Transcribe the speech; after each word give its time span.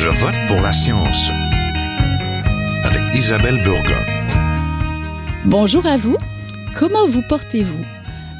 Je 0.00 0.08
vote 0.10 0.36
pour 0.46 0.60
la 0.60 0.72
science 0.72 1.28
avec 2.84 3.02
Isabelle 3.16 3.60
Burgon. 3.64 4.00
Bonjour 5.44 5.84
à 5.86 5.96
vous. 5.96 6.16
Comment 6.78 7.08
vous 7.08 7.22
portez-vous? 7.28 7.82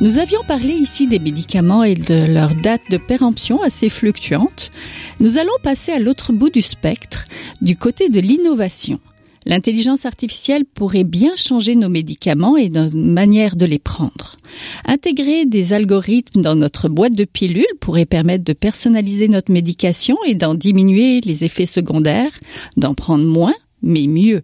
Nous 0.00 0.20
avions 0.20 0.44
parlé 0.46 0.74
ici 0.74 1.08
des 1.08 1.18
médicaments 1.18 1.82
et 1.82 1.96
de 1.96 2.32
leur 2.32 2.54
date 2.54 2.82
de 2.90 2.96
péremption 2.96 3.60
assez 3.60 3.88
fluctuante. 3.88 4.70
Nous 5.18 5.36
allons 5.36 5.58
passer 5.60 5.90
à 5.90 5.98
l'autre 5.98 6.32
bout 6.32 6.50
du 6.50 6.62
spectre, 6.62 7.24
du 7.60 7.76
côté 7.76 8.08
de 8.08 8.20
l'innovation. 8.20 9.00
L'intelligence 9.48 10.04
artificielle 10.04 10.66
pourrait 10.66 11.04
bien 11.04 11.34
changer 11.34 11.74
nos 11.74 11.88
médicaments 11.88 12.58
et 12.58 12.68
notre 12.68 12.94
manière 12.94 13.56
de 13.56 13.64
les 13.64 13.78
prendre. 13.78 14.36
Intégrer 14.84 15.46
des 15.46 15.72
algorithmes 15.72 16.42
dans 16.42 16.54
notre 16.54 16.90
boîte 16.90 17.14
de 17.14 17.24
pilules 17.24 17.64
pourrait 17.80 18.04
permettre 18.04 18.44
de 18.44 18.52
personnaliser 18.52 19.26
notre 19.26 19.50
médication 19.50 20.18
et 20.26 20.34
d'en 20.34 20.54
diminuer 20.54 21.22
les 21.22 21.44
effets 21.44 21.64
secondaires, 21.64 22.38
d'en 22.76 22.92
prendre 22.92 23.24
moins, 23.24 23.54
mais 23.80 24.06
mieux. 24.06 24.42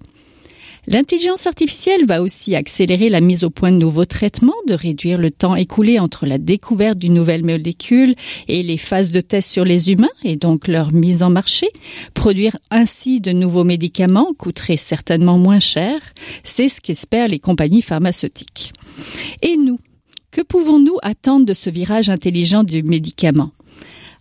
L'intelligence 0.86 1.46
artificielle 1.46 2.04
va 2.06 2.20
aussi 2.20 2.54
accélérer 2.54 3.08
la 3.08 3.20
mise 3.20 3.42
au 3.42 3.50
point 3.50 3.72
de 3.72 3.78
nouveaux 3.78 4.04
traitements, 4.04 4.52
de 4.66 4.74
réduire 4.74 5.18
le 5.18 5.30
temps 5.30 5.56
écoulé 5.56 5.98
entre 5.98 6.26
la 6.26 6.36
découverte 6.36 6.98
d'une 6.98 7.14
nouvelle 7.14 7.44
molécule 7.44 8.14
et 8.48 8.62
les 8.62 8.76
phases 8.76 9.10
de 9.10 9.20
test 9.22 9.50
sur 9.50 9.64
les 9.64 9.90
humains 9.90 10.08
et 10.22 10.36
donc 10.36 10.68
leur 10.68 10.92
mise 10.92 11.22
en 11.22 11.30
marché. 11.30 11.68
Produire 12.12 12.58
ainsi 12.70 13.20
de 13.20 13.32
nouveaux 13.32 13.64
médicaments 13.64 14.34
coûterait 14.36 14.76
certainement 14.76 15.38
moins 15.38 15.60
cher. 15.60 16.00
C'est 16.42 16.68
ce 16.68 16.80
qu'espèrent 16.80 17.28
les 17.28 17.38
compagnies 17.38 17.82
pharmaceutiques. 17.82 18.72
Et 19.40 19.56
nous 19.56 19.78
que 20.30 20.42
pouvons-nous 20.42 20.98
attendre 21.02 21.46
de 21.46 21.54
ce 21.54 21.70
virage 21.70 22.10
intelligent 22.10 22.64
du 22.64 22.82
médicament? 22.82 23.52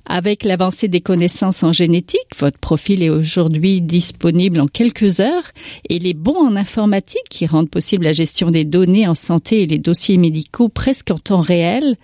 Avec 0.06 0.44
l'avancée 0.44 0.88
des 0.88 1.02
connaissances 1.02 1.64
en 1.64 1.72
génétique, 1.72 2.20
votre 2.38 2.58
profil 2.58 3.04
est 3.04 3.10
aujourd'hui 3.10 3.82
disponible 3.82 4.60
en 4.60 4.68
quelques 4.68 5.20
heures 5.20 5.52
et 5.90 6.00
les 6.00 6.14
bons 6.14 6.38
en 6.38 6.56
informatique 6.56 7.24
qui 7.30 7.46
rendent 7.46 7.70
possible 7.70 8.06
la 8.06 8.14
gestion 8.14 8.52
des 8.52 8.66
données 8.66 9.08
en 9.08 9.16
santé 9.16 9.62
et 9.62 9.68
les 9.68 9.78
dossiers 9.78 10.18
médicaux 10.18 10.70
presque 10.70 11.12
en 11.12 11.18
temps 11.18 11.42
réel. 11.42 11.96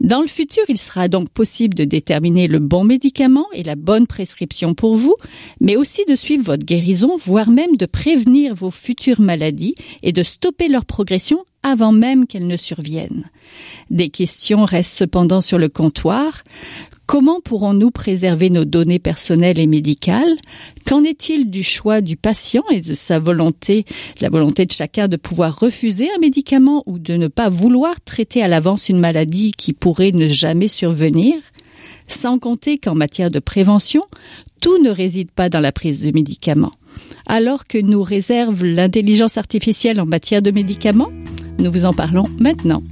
Dans 0.00 0.20
le 0.20 0.28
futur, 0.28 0.62
il 0.68 0.78
sera 0.78 1.08
donc 1.08 1.28
possible 1.28 1.74
de 1.74 1.84
déterminer 1.84 2.46
le 2.46 2.60
bon 2.60 2.84
médicament 2.84 3.46
et 3.52 3.62
la 3.62 3.74
bonne 3.76 4.06
prescription 4.06 4.74
pour 4.74 4.96
vous, 4.96 5.14
mais 5.60 5.76
aussi 5.76 6.04
de 6.08 6.14
suivre 6.14 6.44
votre 6.44 6.64
guérison, 6.64 7.16
voire 7.16 7.50
même 7.50 7.76
de 7.76 7.86
prévenir 7.86 8.54
vos 8.54 8.70
futures 8.70 9.20
maladies 9.20 9.74
et 10.02 10.12
de 10.12 10.22
stopper 10.22 10.68
leur 10.68 10.84
progression 10.84 11.44
avant 11.62 11.92
même 11.92 12.26
qu'elles 12.26 12.46
ne 12.46 12.56
surviennent. 12.56 13.24
Des 13.90 14.08
questions 14.08 14.64
restent 14.64 14.96
cependant 14.96 15.40
sur 15.40 15.58
le 15.58 15.68
comptoir. 15.68 16.44
Comment 17.08 17.40
pourrons-nous 17.40 17.90
préserver 17.90 18.50
nos 18.50 18.66
données 18.66 18.98
personnelles 18.98 19.58
et 19.58 19.66
médicales? 19.66 20.36
Qu'en 20.86 21.04
est-il 21.04 21.48
du 21.48 21.62
choix 21.62 22.02
du 22.02 22.18
patient 22.18 22.62
et 22.70 22.82
de 22.82 22.92
sa 22.92 23.18
volonté, 23.18 23.86
la 24.20 24.28
volonté 24.28 24.66
de 24.66 24.72
chacun 24.72 25.08
de 25.08 25.16
pouvoir 25.16 25.58
refuser 25.58 26.10
un 26.14 26.18
médicament 26.20 26.82
ou 26.84 26.98
de 26.98 27.14
ne 27.14 27.28
pas 27.28 27.48
vouloir 27.48 27.98
traiter 28.02 28.42
à 28.42 28.48
l'avance 28.48 28.90
une 28.90 28.98
maladie 28.98 29.52
qui 29.56 29.72
pourrait 29.72 30.12
ne 30.12 30.28
jamais 30.28 30.68
survenir? 30.68 31.36
Sans 32.08 32.38
compter 32.38 32.76
qu'en 32.76 32.94
matière 32.94 33.30
de 33.30 33.38
prévention, 33.38 34.02
tout 34.60 34.76
ne 34.76 34.90
réside 34.90 35.30
pas 35.30 35.48
dans 35.48 35.60
la 35.60 35.72
prise 35.72 36.02
de 36.02 36.12
médicaments. 36.14 36.72
Alors 37.24 37.66
que 37.66 37.78
nous 37.78 38.02
réserve 38.02 38.64
l'intelligence 38.64 39.38
artificielle 39.38 39.98
en 39.98 40.06
matière 40.06 40.42
de 40.42 40.50
médicaments? 40.50 41.08
Nous 41.58 41.72
vous 41.72 41.86
en 41.86 41.94
parlons 41.94 42.26
maintenant. 42.38 42.82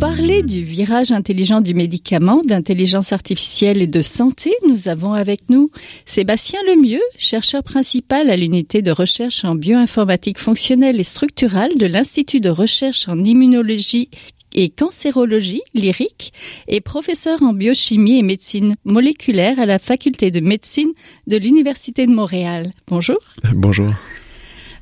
Parler 0.00 0.42
du 0.42 0.62
virage 0.62 1.10
intelligent 1.10 1.60
du 1.60 1.74
médicament, 1.74 2.42
d'intelligence 2.42 3.12
artificielle 3.12 3.80
et 3.80 3.86
de 3.86 4.02
santé, 4.02 4.52
nous 4.68 4.88
avons 4.88 5.14
avec 5.14 5.48
nous 5.48 5.70
Sébastien 6.04 6.60
Lemieux, 6.66 7.02
chercheur 7.16 7.62
principal 7.62 8.28
à 8.28 8.36
l'unité 8.36 8.82
de 8.82 8.90
recherche 8.90 9.44
en 9.44 9.54
bioinformatique 9.54 10.38
fonctionnelle 10.38 11.00
et 11.00 11.04
structurale 11.04 11.76
de 11.76 11.86
l'Institut 11.86 12.40
de 12.40 12.50
recherche 12.50 13.08
en 13.08 13.24
immunologie 13.24 14.10
et 14.54 14.68
cancérologie, 14.68 15.62
lyrique, 15.74 16.32
et 16.68 16.80
professeur 16.80 17.42
en 17.42 17.52
biochimie 17.52 18.18
et 18.18 18.22
médecine 18.22 18.76
moléculaire 18.84 19.58
à 19.58 19.66
la 19.66 19.78
faculté 19.78 20.30
de 20.30 20.40
médecine 20.40 20.92
de 21.26 21.36
l'Université 21.36 22.06
de 22.06 22.12
Montréal. 22.12 22.72
Bonjour. 22.88 23.18
Bonjour. 23.54 23.92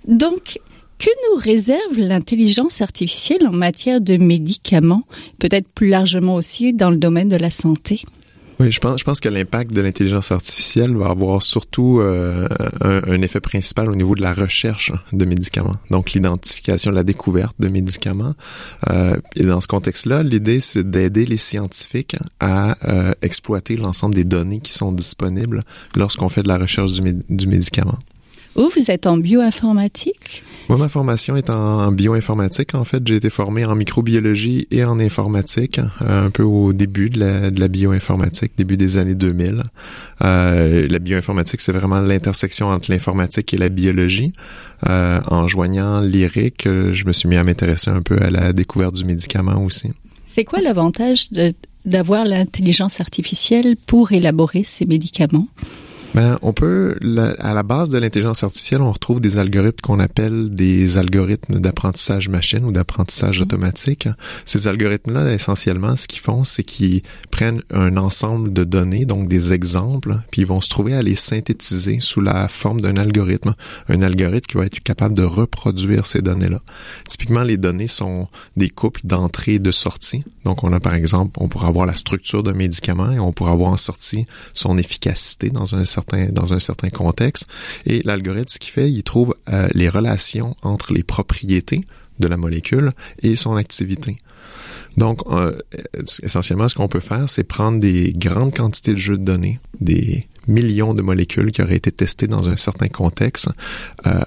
Donc, 0.07 0.59
que 0.99 1.11
nous 1.29 1.41
réserve 1.41 1.97
l'intelligence 1.99 2.81
artificielle 2.81 3.47
en 3.47 3.53
matière 3.53 4.01
de 4.01 4.17
médicaments, 4.17 5.05
peut-être 5.39 5.69
plus 5.69 5.89
largement 5.89 6.35
aussi 6.35 6.73
dans 6.73 6.91
le 6.91 6.97
domaine 6.97 7.29
de 7.29 7.37
la 7.37 7.51
santé? 7.51 8.03
Oui, 8.61 8.71
je 8.71 8.79
pense, 8.79 9.01
je 9.01 9.05
pense 9.05 9.19
que 9.19 9.29
l'impact 9.29 9.73
de 9.73 9.81
l'intelligence 9.81 10.31
artificielle 10.31 10.95
va 10.95 11.07
avoir 11.11 11.43
surtout 11.43 11.99
euh, 12.01 12.47
un, 12.81 13.03
un, 13.05 13.23
effet 13.23 13.41
principal 13.41 13.91
au 13.91 13.97
niveau 13.97 14.15
de 14.15 14.23
la 14.23 14.33
recherche 14.33 14.93
de 15.13 15.25
médicaments, 15.25 15.75
donc 15.91 16.13
l'identification, 16.13 16.93
la 16.93 17.03
découverte 17.03 17.57
de 17.59 17.69
médicaments. 17.69 18.35
Euh, 18.91 19.17
et 19.35 19.43
dans 19.43 19.61
ce 19.61 19.67
contexte-là, 19.67 20.23
l'idée, 20.23 20.61
c'est 20.61 20.89
d'aider 20.89 21.27
les 21.27 21.37
scientifiques 21.37 22.17
à 22.39 22.77
euh, 22.89 23.13
exploiter 23.23 23.77
l'ensemble 23.77 24.15
des 24.15 24.25
données 24.25 24.61
qui 24.61 24.73
sont 24.73 24.93
disponibles 24.93 25.65
lorsqu'on 25.97 26.29
fait 26.29 26.45
de 26.45 26.49
la 26.49 26.59
recherche 26.59 26.93
du, 26.93 27.17
du 27.29 27.47
médicament. 27.49 27.99
Vous, 28.55 28.69
vous 28.69 28.91
êtes 28.91 29.09
en 29.09 29.17
bioinformatique? 29.17 30.45
Moi, 30.69 30.79
ma 30.79 30.89
formation 30.89 31.37
est 31.37 31.51
en, 31.51 31.93
bioinformatique. 31.93 32.75
En 32.75 32.85
fait, 32.85 33.07
j'ai 33.07 33.17
été 33.17 33.29
formé 33.29 33.65
en 33.65 33.75
microbiologie 33.75 34.67
et 34.71 34.85
en 34.85 34.99
informatique, 34.99 35.79
euh, 35.79 36.27
un 36.27 36.31
peu 36.31 36.43
au 36.43 36.73
début 36.73 37.11
de 37.11 37.21
la, 37.21 37.51
de 37.51 37.61
la 37.61 37.69
bioinformatique, 37.69 38.53
début 38.57 38.77
des 38.77 38.97
années 38.97 39.15
2000. 39.15 39.63
Euh, 40.23 40.89
la 40.89 40.99
bioinformatique, 40.99 41.61
c'est 41.61 41.73
vraiment 41.73 42.01
l'intersection 42.01 42.69
entre 42.69 42.91
l'informatique 42.91 43.53
et 43.53 43.59
la 43.59 43.69
biologie. 43.69 44.33
Euh, 44.89 45.21
en 45.27 45.47
joignant 45.49 46.01
l'IRIC, 46.01 46.65
je 46.65 47.05
me 47.05 47.13
suis 47.13 47.29
mis 47.29 47.37
à 47.37 47.45
m'intéresser 47.45 47.91
un 47.91 48.03
peu 48.03 48.17
à 48.21 48.31
la 48.31 48.53
découverte 48.53 48.95
du 48.95 49.05
médicament 49.05 49.63
aussi. 49.63 49.93
C'est 50.27 50.45
quoi 50.45 50.61
l'avantage 50.61 51.29
d'avoir 51.85 52.25
l'intelligence 52.25 53.01
artificielle 53.01 53.77
pour 53.87 54.13
élaborer 54.13 54.65
ces 54.65 54.87
médicaments? 54.87 55.47
Ben, 56.15 56.39
on 56.43 56.53
peut, 56.53 56.97
la, 57.01 57.33
à 57.41 57.55
la 57.55 57.65
base 57.65 57.91
de 57.91 57.99
l'intelligence 57.99 58.45
artificielle, 58.45 58.83
on 58.83 58.93
retrouve 58.93 59.21
des 59.21 59.41
algorithmes 59.41 59.81
qu'on 59.83 59.99
appelle 59.99 60.55
des 60.55 60.97
algorithmes 60.97 61.59
d'apprentissage 61.59 62.29
machine 62.29 62.65
ou 62.65 62.71
d'apprentissage 62.71 63.41
automatique. 63.41 64.09
Ces 64.45 64.69
algorithmes-là, 64.69 65.33
essentiellement, 65.35 65.97
ce 65.97 66.07
qu'ils 66.07 66.21
font, 66.21 66.45
c'est 66.45 66.63
qu'ils 66.63 67.03
prennent 67.33 67.63
un 67.73 67.97
ensemble 67.97 68.53
de 68.53 68.63
données, 68.63 69.07
donc 69.07 69.27
des 69.27 69.53
exemples, 69.53 70.15
puis 70.31 70.43
ils 70.43 70.47
vont 70.47 70.61
se 70.61 70.69
trouver 70.69 70.95
à 70.95 71.03
les 71.03 71.17
synthétiser 71.17 71.99
sous 71.99 72.21
la 72.21 72.47
forme 72.47 72.81
d'un 72.81 72.97
algorithme. 72.97 73.57
Un 73.89 74.03
algorithme 74.03 74.47
qui 74.47 74.57
va 74.57 74.67
être 74.67 74.79
capable 74.85 75.17
de 75.17 75.25
reproduire 75.25 76.07
ces 76.07 76.23
données-là. 76.23 76.61
Typiquement, 77.09 77.43
les 77.43 77.57
données 77.57 77.89
sont 77.89 78.29
des 78.57 78.71
couples 78.71 79.01
d'entrée 79.03 79.55
et 79.55 79.59
de 79.59 79.73
sortie. 79.73 80.23
Donc, 80.45 80.63
on 80.63 80.73
a 80.73 80.79
par 80.79 80.95
exemple, 80.95 81.41
on 81.41 81.49
pourra 81.49 81.67
avoir 81.67 81.87
la 81.87 81.97
structure 81.97 82.45
d'un 82.45 82.53
médicament 82.53 83.11
et 83.11 83.19
on 83.19 83.33
pourra 83.33 83.51
avoir 83.51 83.71
en 83.71 83.77
sortie 83.77 84.27
son 84.53 84.79
efficacité 84.79 85.51
dans 85.51 85.75
un 85.75 85.85
certain 85.85 86.04
dans 86.33 86.55
un 86.55 86.59
certain 86.59 86.91
contexte. 86.91 87.47
Et 87.87 88.03
l'algorithme, 88.05 88.49
ce 88.49 88.59
qu'il 88.59 88.73
fait, 88.73 88.91
il 88.91 89.03
trouve 89.03 89.35
euh, 89.49 89.69
les 89.75 89.89
relations 89.89 90.57
entre 90.63 90.93
les 90.93 91.03
propriétés 91.03 91.83
de 92.21 92.29
la 92.29 92.37
molécule 92.37 92.93
et 93.23 93.37
son 93.37 93.57
activité. 93.57 94.17
Donc, 94.97 95.23
euh, 95.27 95.59
essentiellement, 96.23 96.69
ce 96.69 96.75
qu'on 96.75 96.89
peut 96.89 97.01
faire, 97.01 97.29
c'est 97.29 97.45
prendre 97.45 97.81
des 97.81 98.13
grandes 98.17 98.55
quantités 98.55 98.93
de 98.93 98.99
jeux 98.99 99.19
de 99.19 99.25
données, 99.25 99.59
des 99.81 100.27
millions 100.47 100.95
de 100.95 101.03
molécules 101.03 101.51
qui 101.51 101.63
auraient 101.63 101.77
été 101.77 101.91
testées 101.91 102.29
dans 102.29 102.49
un 102.49 102.57
certain 102.57 102.89
contexte, 102.89 103.49
euh, 104.07 104.23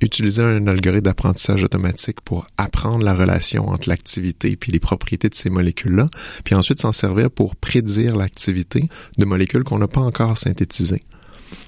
utiliser 0.00 0.42
un 0.42 0.66
algorithme 0.66 1.04
d'apprentissage 1.04 1.64
automatique 1.64 2.20
pour 2.22 2.46
apprendre 2.56 3.04
la 3.04 3.14
relation 3.14 3.68
entre 3.68 3.88
l'activité 3.88 4.56
puis 4.56 4.72
les 4.72 4.80
propriétés 4.80 5.28
de 5.28 5.34
ces 5.34 5.50
molécules-là, 5.50 6.08
puis 6.44 6.54
ensuite 6.54 6.80
s'en 6.80 6.92
servir 6.92 7.30
pour 7.30 7.56
prédire 7.56 8.16
l'activité 8.16 8.88
de 9.18 9.24
molécules 9.24 9.64
qu'on 9.64 9.78
n'a 9.78 9.88
pas 9.88 10.00
encore 10.00 10.36
synthétisées. 10.38 11.02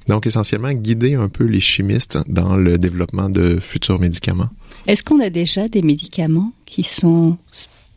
Donc, 0.09 0.27
essentiellement, 0.27 0.73
guider 0.73 1.15
un 1.15 1.29
peu 1.29 1.45
les 1.45 1.61
chimistes 1.61 2.19
dans 2.29 2.57
le 2.57 2.79
développement 2.79 3.31
de 3.31 3.59
futurs 3.61 4.01
médicaments. 4.01 4.49
Est-ce 4.87 5.03
qu'on 5.03 5.21
a 5.21 5.31
déjà 5.31 5.69
des 5.69 5.83
médicaments 5.83 6.53
qui 6.67 6.83
sont 6.83 7.37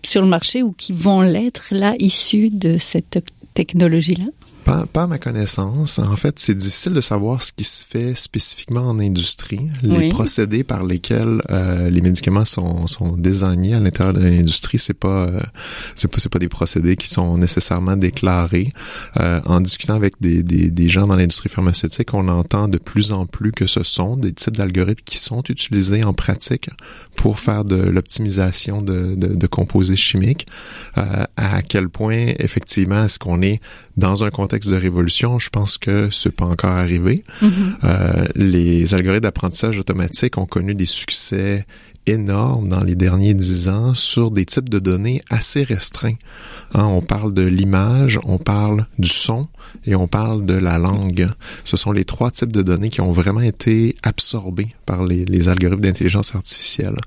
sur 0.04 0.22
le 0.22 0.28
marché 0.28 0.64
ou 0.64 0.72
qui 0.72 0.94
vont 0.94 1.22
l'être 1.22 1.68
là, 1.72 1.96
issus 2.00 2.50
de 2.50 2.78
cette 2.78 3.24
technologie-là? 3.54 4.26
Pas, 4.66 4.86
pas 4.86 5.04
à 5.04 5.08
ma 5.08 5.18
connaissance. 5.18 5.98
En 6.00 6.16
fait, 6.16 6.38
c'est 6.38 6.54
difficile 6.56 6.94
de 6.94 7.02
savoir 7.02 7.42
ce 7.42 7.52
qui 7.52 7.64
se 7.64 7.84
fait 7.84 8.14
spécifiquement 8.16 8.82
en 8.82 9.00
industrie. 9.00 9.70
Les 9.82 9.98
Oui. 9.98 10.10
procédés 10.10 10.64
par 10.64 10.84
lesquels 10.84 11.42
euh, 11.50 11.90
les 11.90 12.02
médicaments 12.02 12.46
sont, 12.46 12.86
sont 12.88 13.18
désignés 13.18 13.74
à 13.74 13.80
l'intérieur 13.80 14.14
de 14.14 14.22
l'industrie, 14.22 14.78
c'est 14.78 14.94
pas, 14.94 15.26
euh, 15.26 15.40
c'est 15.96 16.08
pas, 16.08 16.20
c'est 16.20 16.30
pas 16.32 16.38
des 16.40 16.48
procédés 16.50 16.96
qui 16.96 17.08
sont 17.08 17.38
nécessairement 17.38 17.98
déclarés. 17.98 18.70
Euh, 19.18 19.42
en 19.46 19.62
discutant 19.62 19.96
avec 19.96 20.14
des, 20.22 20.44
des, 20.44 20.70
des 20.70 20.90
gens 20.90 21.08
dans 21.08 21.16
l'industrie 21.16 21.50
pharmaceutique, 21.50 22.14
on 22.14 22.28
entend 22.28 22.68
de 22.68 22.78
plus 22.78 23.12
en 23.14 23.26
plus 23.26 23.52
que 23.52 23.66
ce 23.66 23.84
sont 23.84 24.16
des 24.16 24.32
types 24.32 24.56
d'algorithmes 24.58 25.04
qui 25.06 25.18
sont 25.18 25.42
utilisés 25.50 26.04
en 26.04 26.14
pratique 26.14 26.70
pour 27.16 27.40
faire 27.40 27.66
de 27.66 27.76
l'optimisation 27.76 28.82
de, 28.82 29.16
de, 29.16 29.36
de 29.36 29.48
composés 29.48 29.96
chimiques. 29.96 30.48
Euh, 30.98 31.26
à 31.38 31.62
quel 31.62 31.90
point, 31.90 32.34
effectivement, 32.40 33.04
est-ce 33.04 33.20
qu'on 33.20 33.42
est 33.42 33.62
dans 33.98 34.24
un 34.24 34.30
contexte 34.30 34.70
de 34.70 34.76
révolution? 34.76 35.38
Je 35.38 35.50
pense 35.50 35.78
que 35.78 36.10
c'est 36.12 36.36
pas 36.36 36.46
encore 36.46 36.72
arrivé. 36.72 37.24
Mhm. 37.42 37.78
Euh, 37.84 38.26
les 38.36 38.96
algorithmes 38.96 39.24
d'apprentissage 39.24 39.78
automatique 39.78 40.38
ont 40.38 40.46
connu 40.46 40.74
des 40.74 40.86
succès 40.86 41.66
énormes 42.08 42.70
dans 42.70 42.84
les 42.84 42.96
derniers 42.96 43.34
dix 43.34 43.70
ans 43.70 43.94
sur 43.94 44.32
des 44.32 44.46
types 44.46 44.70
de 44.70 44.80
données 44.80 45.22
assez 45.30 45.64
restreints. 45.64 46.16
Hein, 46.74 46.86
on 46.86 47.02
parle 47.02 47.34
de 47.34 47.44
l'image, 47.44 48.20
on 48.24 48.38
parle 48.38 48.86
du 48.98 49.10
son 49.10 49.48
et 49.86 49.96
on 49.96 50.08
parle 50.08 50.46
de 50.46 50.54
la 50.54 50.78
langue. 50.78 51.30
Ce 51.64 51.78
sont 51.78 51.92
les 51.92 52.06
trois 52.06 52.32
types 52.32 52.52
de 52.52 52.62
données 52.62 52.90
qui 52.90 53.02
ont 53.02 53.12
vraiment 53.12 53.42
été 53.42 53.96
absorbés 54.04 54.76
par 54.86 55.04
les 55.06 55.50
algorithmes 55.50 55.82
d'intelligence 55.82 56.36
artificielle. 56.36 56.98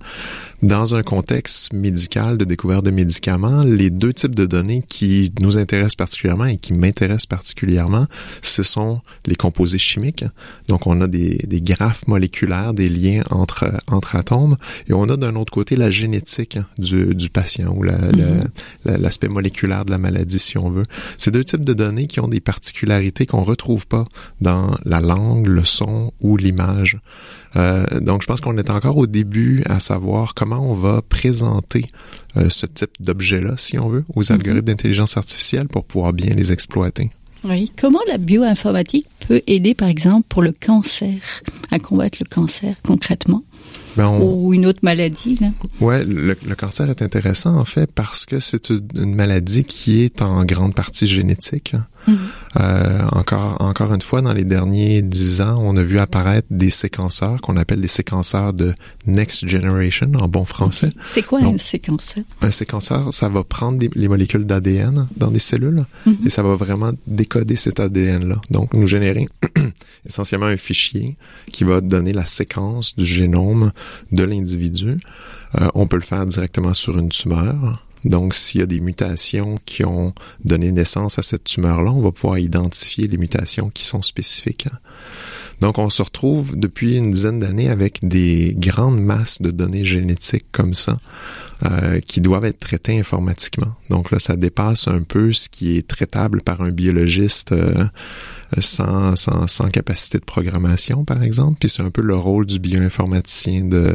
Dans 0.64 0.94
un 0.94 1.02
contexte 1.02 1.75
médical 1.75 2.38
de 2.38 2.46
découverte 2.46 2.87
de 2.87 2.90
médicaments, 2.90 3.62
les 3.64 3.90
deux 3.90 4.14
types 4.14 4.34
de 4.34 4.46
données 4.46 4.82
qui 4.88 5.31
nous 5.43 5.58
intéressent 5.58 5.94
particulièrement 5.96 6.46
et 6.46 6.56
qui 6.56 6.72
m'intéressent 6.72 7.26
particulièrement, 7.26 8.06
ce 8.40 8.62
sont 8.62 9.02
les 9.26 9.34
composés 9.34 9.76
chimiques. 9.76 10.25
Donc, 10.69 10.87
on 10.87 11.02
a 11.02 11.06
des, 11.06 11.37
des 11.46 11.61
graphes 11.61 12.06
moléculaires, 12.06 12.72
des 12.72 12.88
liens 12.88 13.25
entre, 13.31 13.72
entre 13.88 14.16
atomes, 14.16 14.56
et 14.88 14.94
on 14.94 15.05
a 15.11 15.19
d'un 15.19 15.37
autre 15.37 15.52
côté 15.52 15.76
la 15.76 15.90
génétique 15.90 16.56
du, 16.78 17.14
du 17.14 17.28
patient 17.28 17.70
ou 17.76 17.82
la- 17.82 18.10
la- 18.87 18.96
l'aspect 18.96 19.28
moléculaire 19.28 19.84
de 19.84 19.90
la 19.90 19.99
maladie, 19.99 20.38
si 20.38 20.56
on 20.56 20.70
veut. 20.70 20.87
Ces 21.19 21.31
deux 21.31 21.44
types 21.44 21.67
de 21.67 21.75
données 21.75 22.06
qui 22.06 22.20
ont 22.20 22.28
des 22.28 22.40
particularités 22.40 23.26
qu'on 23.26 23.43
retrouve 23.43 23.87
pas 23.87 24.06
dans 24.40 24.75
la 24.87 25.00
langue, 25.00 25.46
le 25.46 25.64
son 25.64 26.14
ou 26.22 26.38
l'image. 26.38 26.96
Euh, 27.56 28.00
donc, 28.00 28.22
je 28.22 28.26
pense 28.26 28.40
qu'on 28.40 28.56
est 28.56 28.70
encore 28.70 28.96
au 28.96 29.06
début 29.06 29.62
à 29.67 29.78
savoir 29.78 30.34
comment 30.34 30.53
on 30.58 30.74
va 30.74 31.02
présenter 31.02 31.86
euh, 32.36 32.48
ce 32.50 32.66
type 32.66 32.90
d'objet-là, 33.00 33.54
si 33.56 33.78
on 33.78 33.88
veut, 33.88 34.04
aux 34.14 34.32
algorithmes 34.32 34.66
d'intelligence 34.66 35.16
artificielle 35.16 35.68
pour 35.68 35.84
pouvoir 35.84 36.12
bien 36.12 36.34
les 36.34 36.52
exploiter. 36.52 37.10
Oui. 37.44 37.70
Comment 37.78 38.00
la 38.08 38.16
bioinformatique 38.18 39.06
peut 39.28 39.42
aider, 39.46 39.74
par 39.74 39.88
exemple, 39.88 40.26
pour 40.28 40.42
le 40.42 40.52
cancer, 40.52 41.14
à 41.70 41.78
combattre 41.78 42.18
le 42.20 42.26
cancer 42.26 42.74
concrètement, 42.86 43.44
Ben, 43.96 44.08
on, 44.08 44.46
ou 44.46 44.54
une 44.54 44.64
autre 44.66 44.80
maladie 44.82 45.36
là? 45.40 45.48
Ouais, 45.80 46.04
le, 46.04 46.36
le 46.42 46.54
cancer 46.54 46.88
est 46.88 47.02
intéressant 47.02 47.56
en 47.58 47.64
fait 47.64 47.90
parce 47.92 48.24
que 48.24 48.40
c'est 48.40 48.70
une, 48.70 48.88
une 48.94 49.14
maladie 49.14 49.64
qui 49.64 50.00
est 50.00 50.22
en 50.22 50.44
grande 50.44 50.74
partie 50.74 51.06
génétique. 51.06 51.76
Euh, 52.08 53.02
encore, 53.12 53.60
encore 53.60 53.92
une 53.92 54.00
fois, 54.02 54.22
dans 54.22 54.32
les 54.32 54.44
derniers 54.44 55.02
dix 55.02 55.40
ans, 55.40 55.58
on 55.62 55.76
a 55.76 55.82
vu 55.82 55.98
apparaître 55.98 56.46
des 56.50 56.70
séquenceurs 56.70 57.40
qu'on 57.40 57.56
appelle 57.56 57.80
des 57.80 57.88
séquenceurs 57.88 58.52
de 58.52 58.74
next 59.06 59.48
generation 59.48 60.10
en 60.14 60.28
bon 60.28 60.44
français. 60.44 60.92
C'est 61.12 61.22
quoi 61.26 61.40
Donc- 61.40 61.54
un 61.56 61.58
séquenceur? 61.58 62.24
Un 62.42 62.50
séquenceur, 62.50 63.12
ça 63.12 63.28
va 63.28 63.42
prendre 63.42 63.78
des- 63.78 63.90
les 63.94 64.08
molécules 64.08 64.44
d'ADN 64.44 65.08
dans 65.16 65.30
des 65.30 65.38
cellules 65.40 65.84
Mhm. 66.06 66.16
et 66.26 66.30
ça 66.30 66.42
va 66.42 66.54
vraiment 66.54 66.92
décoder 67.06 67.56
cet 67.56 67.80
ADN-là. 67.80 68.40
Donc, 68.50 68.72
nous 68.74 68.86
générer 68.86 69.26
essentiellement 70.06 70.46
un 70.46 70.56
fichier 70.56 71.16
qui 71.52 71.64
va 71.64 71.80
donner 71.80 72.12
la 72.12 72.24
séquence 72.24 72.94
du 72.96 73.04
génome 73.06 73.72
de 74.12 74.22
l'individu. 74.22 74.98
Euh, 75.60 75.68
on 75.74 75.86
peut 75.86 75.96
le 75.96 76.02
faire 76.02 76.26
directement 76.26 76.74
sur 76.74 76.98
une 76.98 77.08
tumeur. 77.08 77.83
Donc, 78.04 78.34
s'il 78.34 78.60
y 78.60 78.62
a 78.62 78.66
des 78.66 78.80
mutations 78.80 79.58
qui 79.64 79.84
ont 79.84 80.12
donné 80.44 80.72
naissance 80.72 81.18
à 81.18 81.22
cette 81.22 81.44
tumeur-là, 81.44 81.90
on 81.90 82.02
va 82.02 82.12
pouvoir 82.12 82.38
identifier 82.38 83.08
les 83.08 83.16
mutations 83.16 83.70
qui 83.70 83.84
sont 83.84 84.02
spécifiques. 84.02 84.66
Donc, 85.60 85.78
on 85.78 85.88
se 85.88 86.02
retrouve 86.02 86.58
depuis 86.58 86.96
une 86.96 87.10
dizaine 87.10 87.38
d'années 87.38 87.70
avec 87.70 88.06
des 88.06 88.54
grandes 88.58 89.00
masses 89.00 89.40
de 89.40 89.50
données 89.50 89.84
génétiques 89.84 90.46
comme 90.52 90.74
ça, 90.74 90.98
euh, 91.64 92.00
qui 92.00 92.20
doivent 92.20 92.44
être 92.44 92.58
traitées 92.58 92.98
informatiquement. 92.98 93.74
Donc 93.88 94.10
là, 94.10 94.18
ça 94.18 94.36
dépasse 94.36 94.88
un 94.88 95.02
peu 95.02 95.32
ce 95.32 95.48
qui 95.48 95.76
est 95.76 95.86
traitable 95.86 96.42
par 96.42 96.60
un 96.60 96.70
biologiste 96.70 97.52
euh, 97.52 97.86
sans, 98.60 99.16
sans, 99.16 99.46
sans 99.46 99.68
capacité 99.68 100.18
de 100.18 100.24
programmation, 100.24 101.04
par 101.04 101.22
exemple. 101.22 101.56
Puis 101.60 101.68
c'est 101.68 101.82
un 101.82 101.90
peu 101.90 102.02
le 102.02 102.16
rôle 102.16 102.46
du 102.46 102.58
bioinformaticien 102.58 103.64
de 103.64 103.94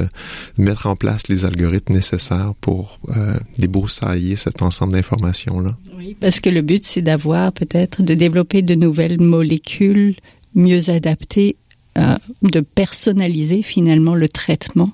mettre 0.58 0.88
en 0.88 0.96
place 0.96 1.28
les 1.28 1.46
algorithmes 1.46 1.94
nécessaires 1.94 2.54
pour 2.62 3.00
euh, 3.16 3.38
débroussailler 3.58 4.36
cet 4.36 4.62
ensemble 4.62 4.94
d'informations-là. 4.94 5.78
Oui, 5.98 6.16
parce 6.20 6.40
que 6.40 6.50
le 6.50 6.62
but, 6.62 6.84
c'est 6.84 7.02
d'avoir 7.02 7.52
peut-être 7.52 8.02
de 8.02 8.14
développer 8.14 8.62
de 8.62 8.76
nouvelles 8.76 9.22
molécules 9.22 10.16
mieux 10.56 10.90
adaptées, 10.90 11.58
euh, 11.98 12.18
de 12.42 12.60
personnaliser 12.60 13.62
finalement 13.62 14.16
le 14.16 14.30
traitement. 14.30 14.92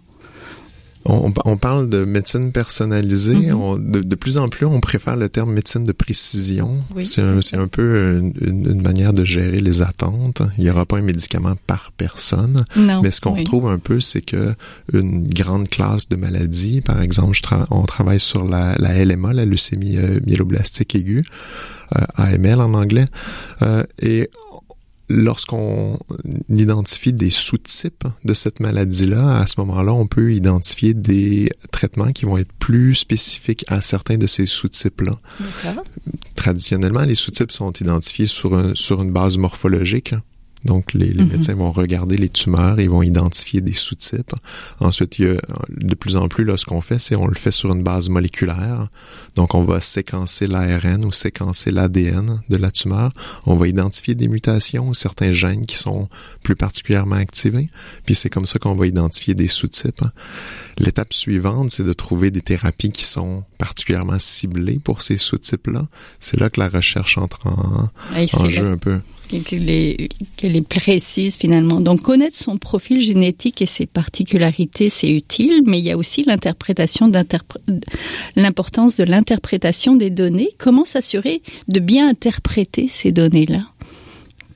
On, 1.08 1.32
on 1.46 1.58
parle 1.58 1.88
de 1.88 2.04
médecine 2.04 2.52
personnalisée. 2.52 3.36
Mhm. 3.36 3.56
on, 3.56 3.78
de, 3.78 4.02
de 4.02 4.16
plus 4.16 4.38
en 4.38 4.48
plus, 4.48 4.66
on 4.66 4.80
préfère 4.80 5.16
le 5.16 5.30
terme 5.30 5.54
médecine 5.54 5.84
de 5.84 5.92
précision. 5.92 6.80
Oui. 6.96 7.06
C'est 7.06 7.22
un, 7.22 7.68
peu 7.68 8.20
une, 8.42 8.82
manière 8.82 9.14
de 9.14 9.24
gérer 9.24 9.60
les 9.60 9.82
attentes. 9.84 10.42
Il 10.58 10.64
n'y 10.64 10.70
aura 10.70 10.86
pas 10.86 10.98
un 10.98 11.02
médicament 11.02 11.56
par 11.68 11.92
personne. 11.96 12.66
Non. 12.76 13.02
Mais 13.04 13.12
ce 13.12 13.22
qu'on 13.22 13.34
oui. 13.34 13.42
retrouve 13.42 13.68
un 13.68 13.78
peu, 13.78 14.00
c'est 14.02 14.22
que 14.22 14.54
une 14.94 15.28
grande 15.28 15.70
classe 15.70 16.10
de 16.10 16.16
maladies, 16.16 16.82
par 16.82 17.02
exemple, 17.02 17.36
je 17.36 17.42
tra- 17.42 17.68
on 17.70 17.84
travaille 17.84 18.20
sur 18.20 18.44
la, 18.48 18.76
la 18.80 19.04
LMA, 19.06 19.34
la 19.34 19.46
leucémie 19.46 19.98
euh, 19.98 20.20
myéloblastique 20.26 20.96
aiguë, 20.96 21.24
euh, 21.96 22.02
AML 22.16 22.60
en 22.62 22.74
anglais, 22.74 23.06
euh, 23.62 23.84
et 24.02 24.30
lorsqu'on 25.10 26.00
identifie 26.50 27.14
des 27.14 27.30
sous-types 27.30 28.06
de 28.24 28.34
cette 28.34 28.60
maladie-là, 28.60 29.40
à 29.40 29.48
ce 29.48 29.56
moment-là, 29.60 29.94
on 29.94 30.08
peut 30.08 30.34
identifier 30.34 30.94
des 30.94 31.52
traitements 31.72 32.12
qui 32.12 32.26
vont 32.26 32.38
être 32.38 32.52
plus 32.60 32.96
spécifiques 32.96 33.66
à 33.68 33.82
certains 33.82 34.18
de 34.18 34.28
ces 34.28 34.46
sous-types-là. 34.46 35.20
Traditionnellement, 36.36 37.02
les 37.04 37.16
sous-types 37.16 37.52
sont 37.52 37.72
identifiés 37.74 38.28
sur, 38.28 38.56
un- 38.56 38.74
sur 38.76 39.02
une 39.02 39.12
base 39.12 39.38
morphologique. 39.38 40.14
Donc, 40.66 40.94
les, 40.94 41.14
les 41.14 41.24
Mhm. 41.24 41.32
médecins 41.32 41.54
vont 41.56 41.72
regarder 41.72 42.18
les 42.18 42.30
tumeurs 42.30 42.80
et 42.80 42.88
vont 42.88 43.02
identifier 43.04 43.62
des 43.62 43.74
sous-types. 43.74 44.34
Ensuite, 44.80 45.20
il 45.20 45.26
y 45.26 45.30
a, 45.30 45.38
de 45.70 45.96
plus 45.96 46.16
en 46.16 46.28
plus, 46.28 46.44
là, 46.44 46.58
ce 46.58 46.66
qu'on 46.66 46.82
fait, 46.82 47.00
c'est 47.00 47.16
on 47.16 47.28
le 47.28 47.36
fait 47.36 47.52
sur 47.52 47.72
une 47.72 47.84
base 47.84 48.10
moléculaire. 48.10 48.88
Donc, 49.36 49.54
on 49.54 49.64
va 49.64 49.80
séquencer 49.80 50.48
l'ARN 50.48 51.06
ou 51.06 51.12
séquencer 51.12 51.72
l'ADN 51.72 52.42
de 52.50 52.58
la 52.58 52.72
tumeur. 52.72 53.12
On 53.46 53.56
va 53.56 53.68
identifier 53.68 54.16
des 54.16 54.28
mutations 54.28 54.90
ou 54.90 54.94
certains 54.94 55.34
gènes 55.34 55.66
qui 55.66 55.78
sont 55.78 56.10
plus 56.44 56.56
particulièrement 56.56 57.16
activés. 57.16 57.70
Puis, 58.06 58.16
c'est 58.16 58.30
comme 58.30 58.46
ça 58.46 58.60
qu'on 58.60 58.76
va 58.76 58.88
identifier 58.88 59.36
des 59.36 59.48
sous-types. 59.48 60.04
L'étape 60.78 61.14
suivante, 61.14 61.72
c'est 61.72 61.84
de 61.84 61.94
trouver 61.94 62.32
des 62.32 62.42
thérapies 62.42 62.92
qui 62.92 63.06
sont 63.06 63.44
particulièrement 63.58 64.20
ciblées 64.20 64.80
pour 64.84 65.02
ces 65.02 65.18
sous-types-là. 65.18 65.88
C'est 66.20 66.40
là 66.40 66.50
que 66.50 66.60
la 66.60 66.70
recherche 66.70 67.18
entre 67.18 67.48
en, 67.48 67.90
jeu 68.50 68.72
un 68.72 68.78
peu. 68.78 69.00
Qu'elle 69.42 69.70
est, 69.70 70.68
précise 70.68 71.36
finalement. 71.36 71.82
Donc 71.82 72.02
connaître 72.02 72.36
son 72.36 72.58
profil 72.58 73.00
génétique 73.00 73.62
et 73.62 73.66
ses 73.66 73.86
particularités, 73.86 74.90
c'est 74.90 75.10
utile, 75.10 75.62
mais 75.66 75.80
il 75.80 75.86
y 75.86 75.92
a 75.92 75.98
aussi 75.98 76.24
l'interprétation 76.24 77.12
l'importance 78.36 78.98
de 78.98 79.04
l'interprétation 79.04 79.96
des 79.96 80.10
données. 80.10 80.50
Comment 80.58 80.86
s'assurer 80.86 81.42
de 81.68 81.80
bien 81.80 82.08
interpréter 82.08 82.88
ces 82.90 83.12
données-là 83.12 83.68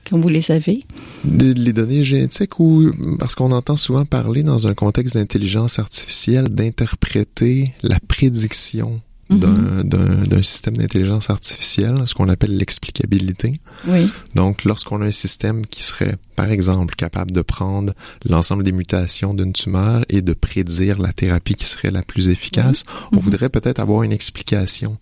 quand 0.08 0.18
vous 0.18 0.28
les 0.28 0.50
avez? 0.50 0.84
Les, 1.24 1.72
données 1.72 2.02
génétiques 2.02 2.58
ou 2.58 2.90
parce 3.18 3.34
qu'on 3.34 3.52
entend 3.52 3.76
souvent 3.76 4.04
parler 4.04 4.42
dans 4.42 4.66
un 4.66 4.74
contexte 4.74 5.14
d'intelligence 5.14 5.78
artificielle 5.78 6.48
d'interpréter 6.48 7.74
la 7.82 7.98
prédiction 8.00 9.00
d'un 9.30 10.42
système 10.42 10.76
d'intelligence 10.76 11.30
artificielle, 11.30 12.02
ce 12.06 12.14
qu'on 12.14 12.28
appelle 12.28 12.56
l'explicabilité. 12.56 13.60
Oui. 13.86 14.08
Donc, 14.34 14.64
lorsqu'on 14.64 15.00
a 15.02 15.06
un 15.06 15.10
système 15.10 15.66
qui 15.66 15.82
serait, 15.82 16.16
par 16.36 16.50
exemple, 16.50 16.94
capable 16.96 17.30
de 17.30 17.42
prendre 17.42 17.92
l'ensemble 18.24 18.64
des 18.64 18.72
mutations 18.72 19.34
d'une 19.34 19.52
tumeur 19.52 20.04
et 20.08 20.22
de 20.22 20.32
prédire 20.32 20.98
la 20.98 21.12
thérapie 21.12 21.54
qui 21.54 21.64
serait 21.66 21.90
la 21.90 22.02
plus 22.02 22.28
efficace, 22.28 22.84
on 23.12 23.16
Mhm. 23.16 23.22
voudrait 23.22 23.48
peut-être 23.50 23.78
avoir 23.80 24.02
une 24.02 24.12
explication 24.12 24.98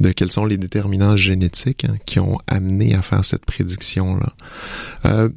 de 0.00 0.10
quels 0.12 0.30
sont 0.32 0.44
les 0.44 0.58
déterminants 0.58 1.16
génétiques 1.16 1.84
hein, 1.86 1.96
qui 2.04 2.20
ont 2.20 2.38
amené 2.46 2.94
à 2.94 3.00
faire 3.02 3.24
cette 3.24 3.46
prédiction-là. 3.46 4.32
Euh, 5.06 5.28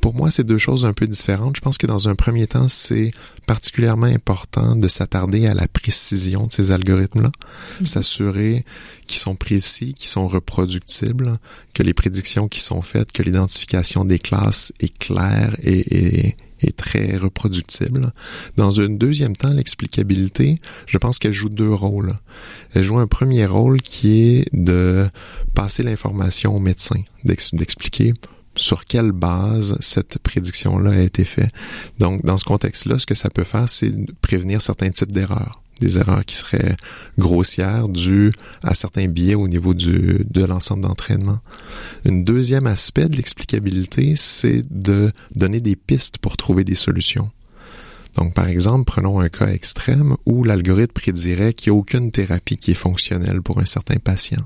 pour 0.00 0.14
moi, 0.14 0.30
c'est 0.30 0.44
deux 0.44 0.58
choses 0.58 0.84
un 0.84 0.92
peu 0.92 1.06
différentes. 1.06 1.56
Je 1.56 1.60
pense 1.60 1.78
que 1.78 1.86
dans 1.86 2.08
un 2.08 2.14
premier 2.14 2.46
temps, 2.46 2.68
c'est 2.68 3.10
particulièrement 3.46 4.06
important 4.06 4.76
de 4.76 4.88
s'attarder 4.88 5.46
à 5.46 5.54
la 5.54 5.68
précision 5.68 6.46
de 6.46 6.52
ces 6.52 6.70
algorithmes-là, 6.70 7.30
mm-hmm. 7.30 7.86
s'assurer 7.86 8.64
qu'ils 9.06 9.20
sont 9.20 9.36
précis, 9.36 9.94
qu'ils 9.94 10.08
sont 10.08 10.28
reproductibles, 10.28 11.38
que 11.74 11.82
les 11.82 11.94
prédictions 11.94 12.48
qui 12.48 12.60
sont 12.60 12.82
faites, 12.82 13.12
que 13.12 13.22
l'identification 13.22 14.04
des 14.04 14.18
classes 14.18 14.72
est 14.80 14.96
claire 14.96 15.56
et, 15.62 16.36
et 16.60 16.72
très 16.72 17.16
reproductible. 17.16 18.12
Dans 18.56 18.80
un 18.80 18.88
deuxième 18.88 19.36
temps, 19.36 19.52
l'explicabilité, 19.52 20.60
je 20.86 20.98
pense 20.98 21.18
qu'elle 21.18 21.32
joue 21.32 21.48
deux 21.48 21.72
rôles. 21.72 22.12
Elle 22.74 22.84
joue 22.84 22.98
un 22.98 23.06
premier 23.06 23.46
rôle 23.46 23.80
qui 23.80 24.20
est 24.20 24.48
de 24.52 25.08
passer 25.54 25.82
l'information 25.82 26.54
au 26.54 26.58
médecin, 26.58 27.00
d'expliquer 27.24 28.14
sur 28.58 28.84
quelle 28.84 29.12
base 29.12 29.76
cette 29.80 30.18
prédiction-là 30.18 30.90
a 30.90 31.00
été 31.00 31.24
faite. 31.24 31.50
Donc, 31.98 32.24
dans 32.24 32.36
ce 32.36 32.44
contexte-là, 32.44 32.98
ce 32.98 33.06
que 33.06 33.14
ça 33.14 33.30
peut 33.30 33.44
faire, 33.44 33.68
c'est 33.68 33.94
prévenir 34.20 34.60
certains 34.60 34.90
types 34.90 35.12
d'erreurs 35.12 35.62
des 35.80 35.98
erreurs 35.98 36.24
qui 36.24 36.36
seraient 36.36 36.76
grossières 37.18 37.88
dues 37.88 38.32
à 38.62 38.74
certains 38.74 39.06
biais 39.06 39.34
au 39.34 39.48
niveau 39.48 39.74
du, 39.74 40.26
de 40.28 40.44
l'ensemble 40.44 40.82
d'entraînement. 40.82 41.38
Un 42.04 42.20
deuxième 42.22 42.66
aspect 42.66 43.08
de 43.08 43.16
l'explicabilité, 43.16 44.14
c'est 44.16 44.62
de 44.70 45.10
donner 45.34 45.60
des 45.60 45.76
pistes 45.76 46.18
pour 46.18 46.36
trouver 46.36 46.64
des 46.64 46.74
solutions. 46.74 47.30
Donc, 48.16 48.34
par 48.34 48.48
exemple, 48.48 48.84
prenons 48.84 49.20
un 49.20 49.28
cas 49.28 49.46
extrême 49.46 50.16
où 50.26 50.42
l'algorithme 50.42 50.92
prédirait 50.92 51.52
qu'il 51.52 51.72
n'y 51.72 51.76
a 51.76 51.80
aucune 51.80 52.10
thérapie 52.10 52.56
qui 52.56 52.72
est 52.72 52.74
fonctionnelle 52.74 53.42
pour 53.42 53.60
un 53.60 53.64
certain 53.64 53.96
patient. 53.96 54.44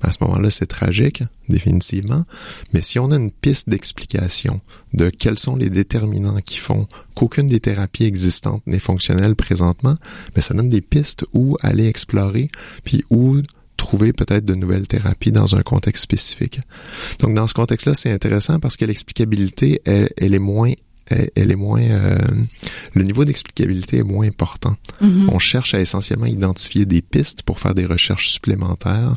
À 0.00 0.12
ce 0.12 0.18
moment-là, 0.22 0.50
c'est 0.50 0.66
tragique, 0.66 1.22
définitivement. 1.48 2.24
Mais 2.72 2.80
si 2.80 2.98
on 2.98 3.10
a 3.10 3.16
une 3.16 3.30
piste 3.30 3.68
d'explication 3.68 4.60
de 4.92 5.10
quels 5.10 5.38
sont 5.38 5.56
les 5.56 5.70
déterminants 5.70 6.40
qui 6.44 6.58
font 6.58 6.88
qu'aucune 7.14 7.46
des 7.46 7.60
thérapies 7.60 8.04
existantes 8.04 8.62
n'est 8.66 8.78
fonctionnelle 8.78 9.36
présentement, 9.36 9.96
ben, 10.34 10.40
ça 10.40 10.54
donne 10.54 10.68
des 10.68 10.80
pistes 10.80 11.24
où 11.32 11.56
aller 11.60 11.86
explorer, 11.86 12.50
puis 12.84 13.04
où 13.10 13.40
trouver 13.76 14.12
peut-être 14.12 14.44
de 14.44 14.54
nouvelles 14.54 14.86
thérapies 14.86 15.32
dans 15.32 15.56
un 15.56 15.62
contexte 15.62 16.04
spécifique. 16.04 16.60
Donc 17.18 17.34
dans 17.34 17.46
ce 17.48 17.54
contexte-là, 17.54 17.94
c'est 17.94 18.12
intéressant 18.12 18.60
parce 18.60 18.76
que 18.76 18.84
l'explicabilité, 18.84 19.80
elle 19.84 20.34
est 20.34 20.38
moins 20.38 20.72
elle 21.06 21.50
est 21.50 21.56
moins 21.56 21.82
euh, 21.82 22.18
le 22.94 23.02
niveau 23.02 23.24
d'explicabilité 23.24 23.98
est 23.98 24.04
moins 24.04 24.26
important. 24.26 24.76
Mm-hmm. 25.02 25.28
On 25.30 25.38
cherche 25.38 25.74
à 25.74 25.80
essentiellement 25.80 26.26
identifier 26.26 26.86
des 26.86 27.02
pistes 27.02 27.42
pour 27.42 27.58
faire 27.58 27.74
des 27.74 27.86
recherches 27.86 28.28
supplémentaires 28.28 29.16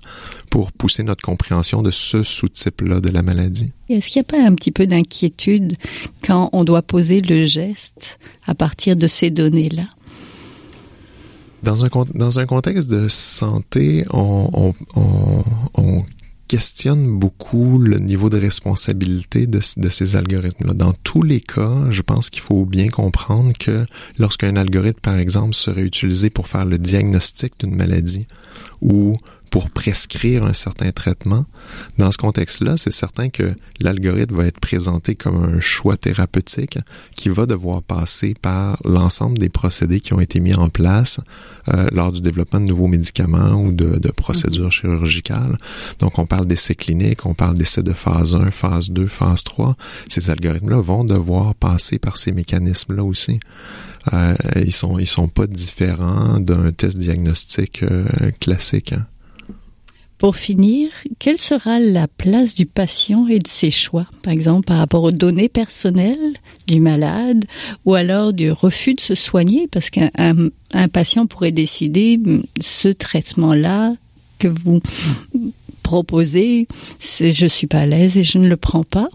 pour 0.49 0.71
pousser 0.71 1.03
notre 1.03 1.21
compréhension 1.21 1.81
de 1.81 1.91
ce 1.91 2.23
sous-type-là 2.23 3.01
de 3.01 3.09
la 3.09 3.21
maladie. 3.21 3.71
Est-ce 3.89 4.09
qu'il 4.09 4.21
n'y 4.21 4.25
a 4.27 4.41
pas 4.41 4.47
un 4.47 4.55
petit 4.55 4.71
peu 4.71 4.87
d'inquiétude 4.87 5.77
quand 6.23 6.49
on 6.53 6.63
doit 6.63 6.81
poser 6.81 7.21
le 7.21 7.45
geste 7.45 8.19
à 8.47 8.55
partir 8.55 8.95
de 8.95 9.07
ces 9.07 9.29
données-là? 9.29 9.85
Dans 11.63 11.83
un, 11.83 11.89
dans 12.13 12.39
un 12.39 12.45
contexte 12.45 12.89
de 12.89 13.07
santé, 13.07 14.05
on, 14.11 14.49
on, 14.53 14.73
on, 14.95 15.43
on 15.73 16.03
questionne 16.47 17.19
beaucoup 17.19 17.79
le 17.79 17.99
niveau 17.99 18.29
de 18.29 18.37
responsabilité 18.37 19.47
de, 19.47 19.59
ces 19.61 20.15
algorithmes-là. 20.15 20.73
Dans 20.73 20.93
tous 20.93 21.21
les 21.21 21.41
cas, 21.41 21.85
je 21.89 22.01
pense 22.01 22.29
qu'il 22.29 22.41
faut 22.41 22.65
bien 22.65 22.89
comprendre 22.89 23.53
que 23.57 23.85
lorsqu'un 24.17 24.55
algorithme, 24.55 24.99
par 25.01 25.17
exemple, 25.17 25.55
serait 25.55 25.83
utilisé 25.83 26.29
pour 26.29 26.47
faire 26.47 26.65
le 26.65 26.77
diagnostic 26.77 27.53
d'une 27.59 27.75
maladie 27.75 28.27
ou 28.81 29.15
pour 29.55 29.69
prescrire 29.69 30.43
un 30.43 30.51
certain 30.51 30.91
traitement. 30.91 31.45
Dans 31.97 32.11
ce 32.11 32.17
contexte-là, 32.17 32.75
c'est 32.75 32.91
certain 32.91 33.29
que 33.29 33.55
l'algorithme 33.79 34.35
va 34.35 34.47
être 34.47 34.59
présenté 34.59 35.15
comme 35.15 35.41
un 35.41 35.61
choix 35.61 35.95
thérapeutique 35.95 36.77
qui 37.15 37.29
va 37.29 37.45
devoir 37.45 37.81
passer 37.81 38.33
par 38.33 38.77
l'ensemble 38.83 39.37
des 39.37 39.47
procédés 39.47 40.01
qui 40.01 40.13
ont 40.13 40.19
été 40.19 40.41
mis 40.41 40.53
en 40.53 40.67
place 40.67 41.21
euh, 41.69 41.87
lors 41.93 42.11
du 42.11 42.19
développement 42.19 42.59
de 42.59 42.65
nouveaux 42.65 42.87
médicaments 42.87 43.53
ou 43.53 43.71
de, 43.71 43.97
de 43.97 44.11
procédures 44.11 44.65
mhm. 44.65 44.71
chirurgicales. 44.71 45.57
Donc, 45.99 46.19
on 46.19 46.25
parle 46.25 46.47
d'essais 46.47 46.75
cliniques, 46.75 47.25
on 47.25 47.33
parle 47.33 47.55
d'essais 47.55 47.81
de 47.81 47.93
phase 47.93 48.35
1, 48.35 48.51
phase 48.51 48.91
2, 48.91 49.07
phase 49.07 49.45
3. 49.45 49.77
Ces 50.09 50.31
algorithmes-là 50.31 50.81
vont 50.81 51.05
devoir 51.05 51.55
passer 51.55 51.97
par 51.97 52.17
ces 52.17 52.33
mécanismes-là 52.33 53.05
aussi. 53.05 53.39
Euh, 54.11 54.35
ils 54.57 54.73
sont 54.73 54.99
ils 54.99 55.07
sont 55.07 55.29
pas 55.29 55.47
différents 55.47 56.41
d'un 56.41 56.73
test 56.73 56.97
diagnostique 56.97 57.83
euh, 57.83 58.05
classique. 58.41 58.91
Hein. 58.91 59.05
Pour 60.17 60.37
finir, 60.37 60.89
quelle 61.19 61.37
sera 61.37 61.79
la 61.79 62.07
place 62.07 62.55
du 62.55 62.65
patient 62.65 63.27
et 63.27 63.39
de 63.39 63.47
ses 63.47 63.69
choix, 63.69 64.07
par 64.23 64.31
exemple 64.31 64.65
par 64.65 64.77
rapport 64.77 65.03
aux 65.03 65.11
données 65.11 65.49
personnelles 65.49 66.33
du 66.67 66.79
malade 66.79 67.45
ou 67.83 67.95
alors 67.95 68.31
du 68.31 68.49
refus 68.49 68.93
de 68.93 69.01
se 69.01 69.13
soigner, 69.13 69.67
parce 69.67 69.89
qu'un 69.89 70.09
un, 70.17 70.87
patient 70.87 71.25
pourrait 71.27 71.51
décider 71.51 72.17
hmm, 72.17 72.43
ce 72.61 72.87
traitement-là 72.87 73.95
que 74.39 74.47
vous 74.47 74.81
proposez, 75.83 76.67
je 76.99 77.45
suis 77.45 77.67
pas 77.67 77.81
à 77.81 77.85
l'aise 77.85 78.17
et 78.17 78.23
je 78.23 78.39
ne 78.39 78.47
le 78.47 78.57
prends 78.57 78.83
pas. 78.83 79.09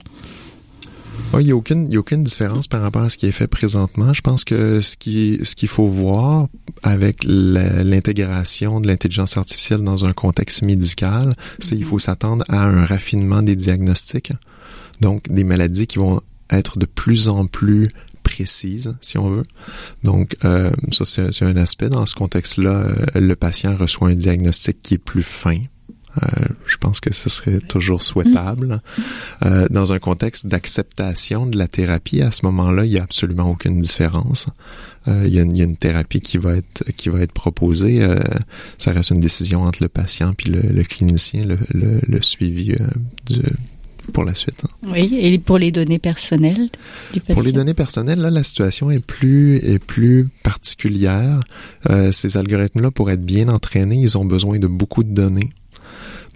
Il 1.39 1.47
n'y 1.47 1.53
a, 1.53 1.57
aucune, 1.57 1.91
y 1.93 1.97
a 1.97 2.01
aucune 2.01 2.25
différence 2.25 2.67
par 2.67 2.83
rapport 2.83 3.03
à 3.03 3.09
ce 3.09 3.17
qui 3.17 3.27
est 3.27 3.33
fait 3.33 3.47
présentement. 3.47 4.13
Je 4.13 4.21
pense 4.21 4.45
que 4.45 4.81
ce 4.81 4.97
qui 4.97 5.39
ce 5.45 5.55
qu'il 5.55 5.69
faut 5.69 5.87
voir 5.87 6.49
avec 6.83 7.19
l'intégration 7.25 8.81
de 8.81 8.89
l'intelligence 8.89 9.37
artificielle 9.37 9.83
dans 9.83 10.05
un 10.05 10.13
contexte 10.13 10.63
médical, 10.63 11.35
c'est 11.61 11.77
qu'il 11.77 11.85
faut 11.85 11.97
mhm. 11.97 12.01
s'attendre 12.01 12.45
à 12.49 12.65
un 12.65 12.85
raffinement 12.85 13.43
des 13.43 13.55
diagnostics. 13.55 14.33
Donc, 15.01 15.31
des 15.31 15.45
maladies 15.45 15.87
qui 15.87 15.99
vont 15.99 16.21
être 16.51 16.79
de 16.79 16.87
plus 16.87 17.29
en 17.29 17.47
plus 17.47 17.89
précises, 18.23 18.97
si 19.01 19.17
on 19.17 19.31
veut. 19.31 19.45
Donc, 20.03 20.37
euh, 20.45 20.71
ça, 20.93 21.05
c'est 21.05 21.45
un 21.45 21.57
aspect. 21.57 21.89
Dans 21.89 22.07
ce 22.07 22.15
contexte-là, 22.15 22.71
euh, 22.71 23.07
le 23.15 23.35
patient 23.35 23.77
reçoit 23.77 24.09
un 24.09 24.15
diagnostic 24.15 24.83
qui 24.83 24.95
est 24.95 24.99
plus 24.99 25.23
fin, 25.23 25.59
euh, 26.19 26.47
je 26.67 26.77
pense 26.77 27.01
que 27.01 27.15
ce 27.15 27.29
serait 27.29 27.61
toujours 27.61 28.03
souhaitable. 28.03 28.83
Euh, 29.45 29.67
dans 29.71 29.93
un 29.93 29.99
contexte 29.99 30.47
d'acceptation 30.47 31.47
de 31.47 31.57
la 31.57 31.69
thérapie, 31.69 32.21
à 32.21 32.31
ce 32.31 32.45
moment-là, 32.47 32.85
il 32.85 32.93
n'y 32.93 32.99
a 32.99 33.03
absolument 33.03 33.49
aucune 33.49 33.81
différence. 33.81 34.47
Euh, 35.09 35.25
il, 35.27 35.35
y 35.35 35.39
a 35.39 35.43
une, 35.43 35.55
il, 35.55 35.59
y 35.59 35.63
a 35.63 35.65
une, 35.65 35.77
thérapie 35.77 36.21
qui 36.21 36.37
va 36.37 36.57
être 36.57 36.85
qui 36.97 37.09
va 37.09 37.21
être 37.21 37.33
proposée. 37.33 38.07
Ça 38.79 38.93
reste 38.93 39.11
une 39.11 39.21
décision 39.21 39.63
entre 39.63 39.83
le 39.83 39.89
patient 39.89 40.35
puis 40.35 40.51
le, 40.51 40.61
le 40.61 40.83
clinicien, 40.83 41.45
le, 41.45 41.59
le, 41.73 42.01
le 42.07 42.23
suivi 42.23 42.75
du, 43.27 43.41
pour 44.13 44.25
la 44.25 44.35
suite. 44.35 44.63
Hein. 44.65 44.89
Oui, 44.93 45.17
et 45.19 45.39
pour 45.39 45.59
les 45.59 45.71
données 45.71 46.01
personnelles 46.01 46.69
du 47.13 47.21
patient? 47.21 47.35
Pour 47.35 47.45
les 47.45 47.53
données 47.53 47.75
personnelles, 47.75 48.21
là, 48.21 48.31
la 48.31 48.43
situation 48.43 48.91
est 48.91 48.99
plus 49.05 49.59
est 49.59 49.79
plus 49.79 50.29
particulière. 50.43 51.41
Ces 52.11 52.37
algorithmes-là, 52.37 52.91
pour 52.91 53.11
être 53.11 53.25
bien 53.25 53.49
entraînés, 53.49 53.97
ils 53.97 54.19
ont 54.19 54.25
besoin 54.25 54.59
de 54.59 54.67
beaucoup 54.67 55.05
de 55.05 55.15
données. 55.15 55.51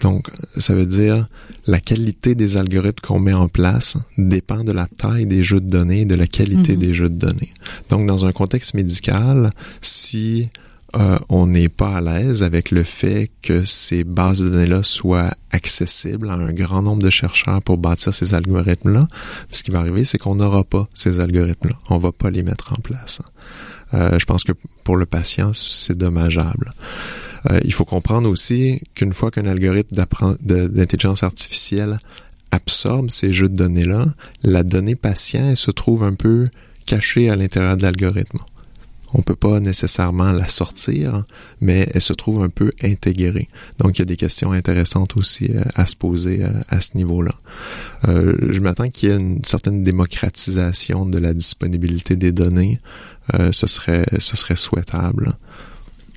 Donc, 0.00 0.28
ça 0.58 0.74
veut 0.74 0.86
dire 0.86 1.26
la 1.66 1.80
qualité 1.80 2.34
des 2.34 2.56
algorithmes 2.56 3.00
qu'on 3.02 3.20
met 3.20 3.32
en 3.32 3.48
place 3.48 3.96
dépend 4.18 4.64
de 4.64 4.72
la 4.72 4.86
taille 4.86 5.26
des 5.26 5.42
jeux 5.42 5.60
de 5.60 5.70
données 5.70 6.02
et 6.02 6.06
de 6.06 6.14
la 6.14 6.26
qualité 6.26 6.74
mhm. 6.74 6.78
des 6.78 6.94
jeux 6.94 7.08
de 7.08 7.18
données. 7.18 7.52
Donc, 7.90 8.06
dans 8.06 8.26
un 8.26 8.32
contexte 8.32 8.74
médical, 8.74 9.50
si 9.80 10.50
euh, 10.96 11.18
on 11.28 11.46
n'est 11.46 11.68
pas 11.68 11.96
à 11.96 12.00
l'aise 12.00 12.42
avec 12.42 12.70
le 12.70 12.84
fait 12.84 13.30
que 13.42 13.64
ces 13.64 14.04
bases 14.04 14.40
de 14.40 14.48
données-là 14.48 14.82
soient 14.84 15.32
accessibles 15.50 16.30
à 16.30 16.34
un 16.34 16.52
grand 16.52 16.82
nombre 16.82 17.02
de 17.02 17.10
chercheurs 17.10 17.62
pour 17.62 17.78
bâtir 17.78 18.14
ces 18.14 18.34
algorithmes-là, 18.34 19.08
ce 19.50 19.64
qui 19.64 19.72
va 19.72 19.80
arriver, 19.80 20.04
c'est 20.04 20.18
qu'on 20.18 20.36
n'aura 20.36 20.62
pas 20.62 20.88
ces 20.94 21.18
algorithmes-là. 21.20 21.76
On 21.90 21.98
va 21.98 22.12
pas 22.12 22.30
les 22.30 22.42
mettre 22.42 22.72
en 22.72 22.76
place. 22.76 23.20
Euh, 23.92 24.18
je 24.18 24.24
pense 24.24 24.44
que 24.44 24.52
pour 24.84 24.96
le 24.96 25.06
patient, 25.06 25.52
c'est 25.52 25.96
dommageable. 25.96 26.72
Euh, 27.50 27.60
il 27.64 27.72
faut 27.72 27.84
comprendre 27.84 28.28
aussi 28.28 28.82
qu'une 28.94 29.12
fois 29.12 29.30
qu'un 29.30 29.46
algorithme 29.46 29.96
d'intelligence 30.40 31.22
artificielle 31.22 31.98
absorbe 32.50 33.10
ces 33.10 33.32
jeux 33.32 33.48
de 33.48 33.56
données-là, 33.56 34.06
la 34.42 34.62
donnée 34.62 34.94
patient 34.94 35.54
se 35.56 35.70
trouve 35.70 36.04
un 36.04 36.14
peu 36.14 36.46
cachée 36.86 37.28
à 37.30 37.36
l'intérieur 37.36 37.76
de 37.76 37.82
l'algorithme. 37.82 38.38
On 39.16 39.22
peut 39.22 39.36
pas 39.36 39.60
nécessairement 39.60 40.32
la 40.32 40.48
sortir, 40.48 41.24
mais 41.60 41.88
elle 41.94 42.00
se 42.00 42.12
trouve 42.12 42.42
un 42.42 42.48
peu 42.48 42.72
intégrée. 42.82 43.48
Donc, 43.78 43.96
il 43.96 44.00
y 44.00 44.02
a 44.02 44.06
des 44.06 44.16
questions 44.16 44.50
intéressantes 44.50 45.16
aussi 45.16 45.52
euh, 45.54 45.62
à 45.76 45.86
se 45.86 45.94
poser 45.94 46.42
euh, 46.42 46.50
à 46.68 46.80
ce 46.80 46.96
niveau-là. 46.96 47.34
je 48.06 48.60
m'attends 48.60 48.88
qu'il 48.88 49.08
y 49.08 49.12
ait 49.12 49.16
une 49.16 49.44
certaine 49.44 49.82
démocratisation 49.84 51.06
de 51.06 51.18
la 51.18 51.32
disponibilité 51.32 52.16
des 52.16 52.32
données. 52.32 52.80
ce 53.52 53.66
serait 53.66 54.56
souhaitable. 54.56 55.36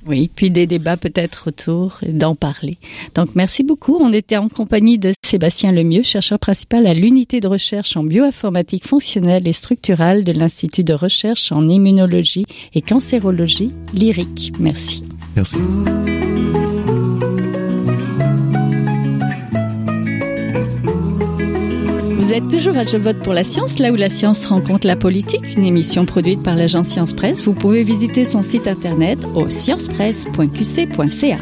Oui, 0.08 0.30
puis 0.34 0.50
des 0.50 0.66
débats 0.66 0.96
peut-être 0.96 1.48
autour 1.48 1.98
d'en 2.08 2.34
parler. 2.34 2.78
Donc 3.14 3.34
merci 3.34 3.62
beaucoup. 3.62 3.98
On 4.00 4.12
était 4.12 4.38
en 4.38 4.48
compagnie 4.48 4.98
de 4.98 5.12
Sébastien 5.24 5.70
Lemieux, 5.70 6.02
chercheur 6.02 6.38
principal 6.38 6.86
à 6.86 6.94
l'unité 6.94 7.40
de 7.40 7.46
recherche 7.46 7.96
en 7.96 8.02
bioinformatique 8.02 8.86
fonctionnelle 8.86 9.46
et 9.46 9.52
structurale 9.52 10.24
de 10.24 10.32
l'Institut 10.32 10.84
de 10.84 10.94
recherche 10.94 11.52
en 11.52 11.68
immunologie 11.68 12.46
et 12.74 12.80
cancérologie, 12.80 13.70
lyrique. 13.92 14.52
Merci. 14.58 15.02
Merci. 15.36 15.58
Toujours 22.40 22.76
à 22.76 22.84
Je 22.84 22.96
vote 22.96 23.18
pour 23.18 23.32
la 23.32 23.44
science, 23.44 23.78
là 23.78 23.90
où 23.90 23.96
la 23.96 24.10
science 24.10 24.46
rencontre 24.46 24.86
la 24.86 24.96
politique, 24.96 25.56
une 25.56 25.64
émission 25.64 26.04
produite 26.04 26.42
par 26.42 26.56
l'agence 26.56 26.88
Science 26.88 27.14
Presse. 27.14 27.42
Vous 27.42 27.54
pouvez 27.54 27.82
visiter 27.82 28.24
son 28.24 28.42
site 28.42 28.68
internet 28.68 29.18
au 29.34 29.48
sciencepresse.qc.ca. 29.50 31.38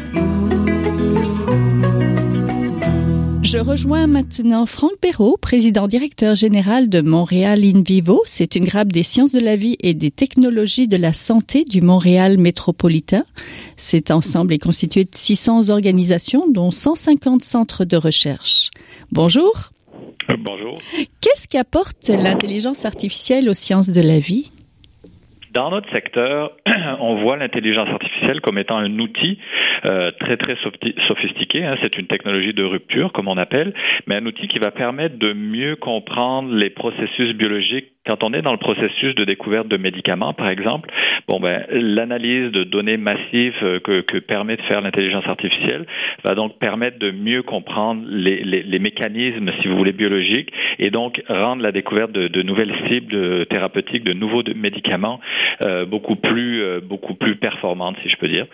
Je 3.43 3.59
rejoins 3.59 4.07
maintenant 4.07 4.65
Franck 4.65 4.97
Perrault, 4.99 5.37
président 5.39 5.87
directeur 5.87 6.35
général 6.35 6.89
de 6.89 7.01
Montréal 7.01 7.63
In 7.63 7.81
Vivo. 7.81 8.21
C'est 8.25 8.55
une 8.55 8.65
grappe 8.65 8.91
des 8.91 9.03
sciences 9.03 9.31
de 9.31 9.39
la 9.39 9.55
vie 9.55 9.77
et 9.79 9.93
des 9.93 10.11
technologies 10.11 10.87
de 10.87 10.97
la 10.97 11.13
santé 11.13 11.63
du 11.63 11.81
Montréal 11.81 12.37
métropolitain. 12.37 13.23
Cet 13.77 14.11
ensemble 14.11 14.53
est 14.53 14.59
constitué 14.59 15.05
de 15.05 15.11
600 15.13 15.69
organisations, 15.69 16.45
dont 16.49 16.71
150 16.71 17.43
centres 17.43 17.85
de 17.85 17.95
recherche. 17.95 18.69
Bonjour. 19.11 19.71
Euh, 20.29 20.35
bonjour. 20.39 20.79
Qu'est-ce 21.21 21.47
qu'apporte 21.47 22.09
l'intelligence 22.09 22.85
artificielle 22.85 23.49
aux 23.49 23.53
sciences 23.53 23.89
de 23.89 24.01
la 24.01 24.19
vie? 24.19 24.51
Dans 25.57 25.71
notre 25.71 25.89
secteur, 25.89 26.51
on 26.99 27.15
voit 27.15 27.35
l'intelligence 27.35 27.89
artificielle 27.89 28.41
comme 28.41 28.59
étant 28.59 28.77
un 28.77 28.99
outil 28.99 29.39
euh, 29.91 30.11
très 30.19 30.37
très 30.37 30.55
sophistiqué. 31.07 31.65
Hein. 31.65 31.75
C'est 31.81 31.97
une 31.97 32.05
technologie 32.05 32.53
de 32.53 32.63
rupture, 32.63 33.11
comme 33.11 33.27
on 33.27 33.37
appelle, 33.37 33.73
mais 34.05 34.17
un 34.17 34.25
outil 34.27 34.47
qui 34.47 34.59
va 34.59 34.69
permettre 34.69 35.17
de 35.17 35.33
mieux 35.33 35.75
comprendre 35.75 36.53
les 36.53 36.69
processus 36.69 37.33
biologiques 37.33 37.87
quand 38.07 38.23
on 38.23 38.33
est 38.33 38.41
dans 38.41 38.53
le 38.53 38.57
processus 38.57 39.15
de 39.15 39.25
découverte 39.25 39.67
de 39.67 39.77
médicaments, 39.77 40.33
par 40.33 40.47
exemple, 40.47 40.89
bon 41.27 41.39
ben 41.39 41.65
l'analyse 41.69 42.51
de 42.51 42.63
données 42.63 42.97
massives 42.97 43.53
euh, 43.63 43.79
que, 43.79 44.19
permet 44.19 44.55
de 44.55 44.61
faire 44.63 44.81
l'intelligence 44.81 45.27
artificielle 45.27 45.85
va 46.23 46.35
donc 46.35 46.57
permettre 46.57 46.99
de 46.99 47.11
mieux 47.11 47.43
comprendre 47.43 48.03
les, 48.07 48.79
mécanismes, 48.79 49.51
si 49.61 49.67
vous 49.67 49.75
voulez, 49.75 49.91
biologiques, 49.91 50.51
et 50.79 50.89
donc 50.89 51.21
rendre 51.27 51.61
la 51.61 51.71
découverte 51.71 52.11
de, 52.11 52.27
de 52.27 52.41
nouvelles 52.41 52.73
cibles 52.87 53.45
thérapeutiques, 53.47 54.03
de 54.03 54.13
nouveaux 54.13 54.43
médicaments 54.55 55.19
euh, 55.65 55.85
beaucoup 55.85 56.15
plus 56.15 56.61
euh, 56.61 56.79
beaucoup 56.81 57.13
plus 57.15 57.35
performantes, 57.35 57.97
si 58.03 58.09
je 58.09 58.17
peux 58.17 58.27
dire. 58.27 58.45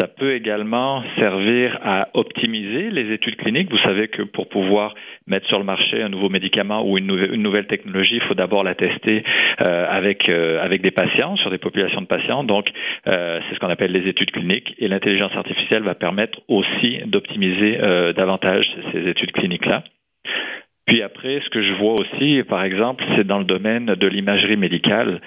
Ça 0.00 0.06
peut 0.06 0.34
également 0.34 1.02
servir 1.18 1.78
à 1.82 2.08
optimiser 2.14 2.90
les 2.90 3.12
études 3.12 3.36
cliniques. 3.36 3.70
Vous 3.70 3.78
savez 3.78 4.08
que 4.08 4.22
pour 4.22 4.48
pouvoir 4.48 4.94
mettre 5.26 5.46
sur 5.48 5.58
le 5.58 5.64
marché 5.64 6.02
un 6.02 6.08
nouveau 6.08 6.28
médicament 6.28 6.88
ou 6.88 6.98
une 6.98 7.06
nouvelle, 7.06 7.34
une 7.34 7.42
nouvelle 7.42 7.66
technologie, 7.66 8.16
il 8.16 8.22
faut 8.22 8.34
d'abord 8.34 8.64
la 8.64 8.74
tester 8.74 9.24
euh, 9.66 9.86
avec 9.88 10.28
euh, 10.28 10.62
avec 10.62 10.82
des 10.82 10.90
patients 10.90 11.36
sur 11.36 11.50
des 11.50 11.58
populations 11.58 12.00
de 12.00 12.06
patients. 12.06 12.44
Donc 12.44 12.70
euh, 13.06 13.40
c'est 13.48 13.54
ce 13.54 13.60
qu'on 13.60 13.70
appelle 13.70 13.92
les 13.92 14.08
études 14.08 14.30
cliniques 14.30 14.74
et 14.78 14.88
l'intelligence 14.88 15.34
artificielle 15.34 15.82
va 15.82 15.94
permettre 15.94 16.40
aussi 16.48 16.98
d'optimiser 17.06 17.78
davantage 18.16 18.66
ces 18.92 19.08
études 19.08 19.32
cliniques 19.32 19.66
là. 19.66 19.82
Puis 20.86 21.02
après, 21.02 21.40
ce 21.42 21.48
que 21.48 21.62
je 21.62 21.72
vois 21.74 21.94
aussi, 21.94 22.42
par 22.42 22.62
exemple, 22.62 23.02
c'est 23.16 23.26
dans 23.26 23.38
le 23.38 23.44
domaine 23.44 23.86
de 23.86 24.06
l'imagerie 24.06 24.56
médicale. 24.56 25.20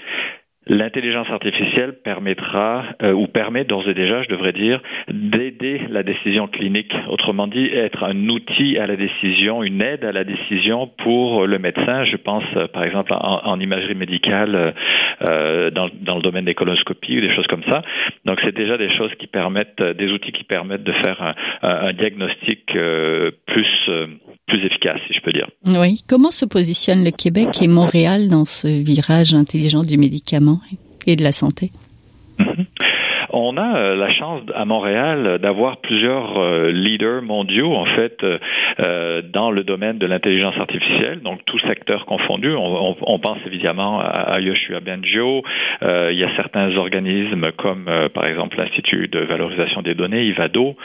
L'intelligence 0.69 1.29
artificielle 1.29 1.93
permettra, 2.03 2.83
euh, 3.01 3.13
ou 3.13 3.27
permet 3.27 3.63
d'ores 3.63 3.87
et 3.87 3.93
déjà, 3.93 4.21
je 4.23 4.29
devrais 4.29 4.51
dire, 4.51 4.81
d'aider 5.07 5.81
la 5.89 6.03
décision 6.03 6.47
clinique. 6.47 6.93
Autrement 7.09 7.47
dit, 7.47 7.67
être 7.67 8.03
un 8.03 8.27
outil 8.27 8.77
à 8.77 8.85
la 8.85 8.97
décision, 8.97 9.63
une 9.63 9.81
aide 9.81 10.03
à 10.03 10.11
la 10.11 10.25
décision 10.25 10.89
pour 11.03 11.47
le 11.47 11.57
médecin. 11.57 12.03
Je 12.05 12.17
pense, 12.17 12.43
euh, 12.57 12.67
par 12.67 12.83
exemple, 12.83 13.13
en, 13.13 13.59
imagerie 13.59 13.95
médicale, 13.95 14.73
euh, 15.27 15.71
dans, 15.71 15.89
dans, 16.01 16.17
le 16.17 16.21
domaine 16.21 16.45
des 16.45 16.53
coloscopies 16.53 17.17
ou 17.17 17.21
des 17.21 17.33
choses 17.33 17.47
comme 17.47 17.63
ça. 17.69 17.81
Donc, 18.25 18.39
c'est 18.43 18.55
déjà 18.55 18.77
des 18.77 18.95
choses 18.97 19.11
qui 19.19 19.27
permettent, 19.27 19.81
des 19.81 20.11
outils 20.11 20.31
qui 20.31 20.43
permettent 20.43 20.83
de 20.83 20.93
faire 21.03 21.33
un, 21.63 21.93
diagnostic 21.93 22.65
plus 23.45 23.89
plus 24.47 24.65
efficace, 24.65 24.99
si 25.07 25.13
je 25.13 25.21
peux 25.21 25.33
dire. 25.33 25.47
Oui. 25.65 26.01
Comment 26.07 26.31
se 26.31 26.45
positionne 26.45 27.03
le 27.03 27.11
Québec 27.11 27.49
et 27.61 27.67
Montréal 27.67 28.29
dans 28.29 28.45
ce 28.45 28.67
virage 28.67 29.33
intelligent 29.33 29.83
du 29.83 29.97
médicament? 29.97 30.56
Et 31.05 31.15
de 31.15 31.23
la 31.23 31.31
santé? 31.31 31.71
On 33.29 33.57
a 33.57 33.77
euh, 33.77 33.95
la 33.95 34.09
chance 34.11 34.41
à 34.55 34.65
Montréal 34.65 35.39
d'avoir 35.41 35.77
plusieurs 35.77 36.37
euh, 36.37 36.71
leaders 36.71 37.21
mondiaux 37.21 37.73
en 37.75 37.85
fait 37.85 38.23
euh, 38.23 39.21
dans 39.21 39.51
le 39.51 39.63
domaine 39.63 39.97
de 39.97 40.05
l'intelligence 40.05 40.57
artificielle, 40.57 41.19
donc 41.21 41.43
tout 41.45 41.59
secteur 41.59 42.05
confondu. 42.05 42.53
On, 42.53 42.95
on, 43.01 43.19
pense 43.19 43.39
évidemment 43.45 43.99
à, 43.99 44.39
Yoshua 44.39 44.79
Benjo. 44.79 45.43
il 45.81 46.17
y 46.17 46.23
a 46.23 46.35
certains 46.35 46.75
organismes 46.77 47.51
comme 47.53 47.89
par 48.13 48.25
exemple 48.25 48.57
l'Institut 48.57 49.07
de 49.07 49.19
valorisation 49.19 49.81
des 49.81 49.95
données 49.95 50.23
Ivado 50.25 50.75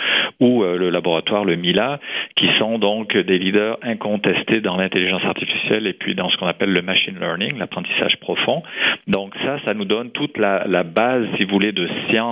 ou 0.40 0.62
le 0.64 0.90
laboratoire 0.90 1.44
le 1.44 1.56
Mila 1.56 2.00
qui 2.36 2.48
sont 2.58 2.78
donc 2.78 3.16
des 3.16 3.38
leaders 3.38 3.76
incontestés 3.82 4.60
dans 4.60 4.76
l'intelligence 4.76 5.24
artificielle 5.24 5.86
et 5.86 5.92
puis 5.92 6.14
dans 6.14 6.30
ce 6.30 6.36
qu'on 6.38 6.46
appelle 6.46 6.72
le 6.72 6.82
machine 6.82 7.18
learning, 7.20 7.58
l'apprentissage 7.58 8.16
profond. 8.16 8.62
Donc 9.06 9.34
ça, 9.44 9.58
ça 9.66 9.74
nous 9.74 9.84
donne 9.84 10.10
toute 10.10 10.38
la 10.38 10.82
base, 10.82 11.26
si 11.36 11.44
vous 11.44 11.50
voulez, 11.50 11.72
de 11.72 11.88
science 12.08 12.31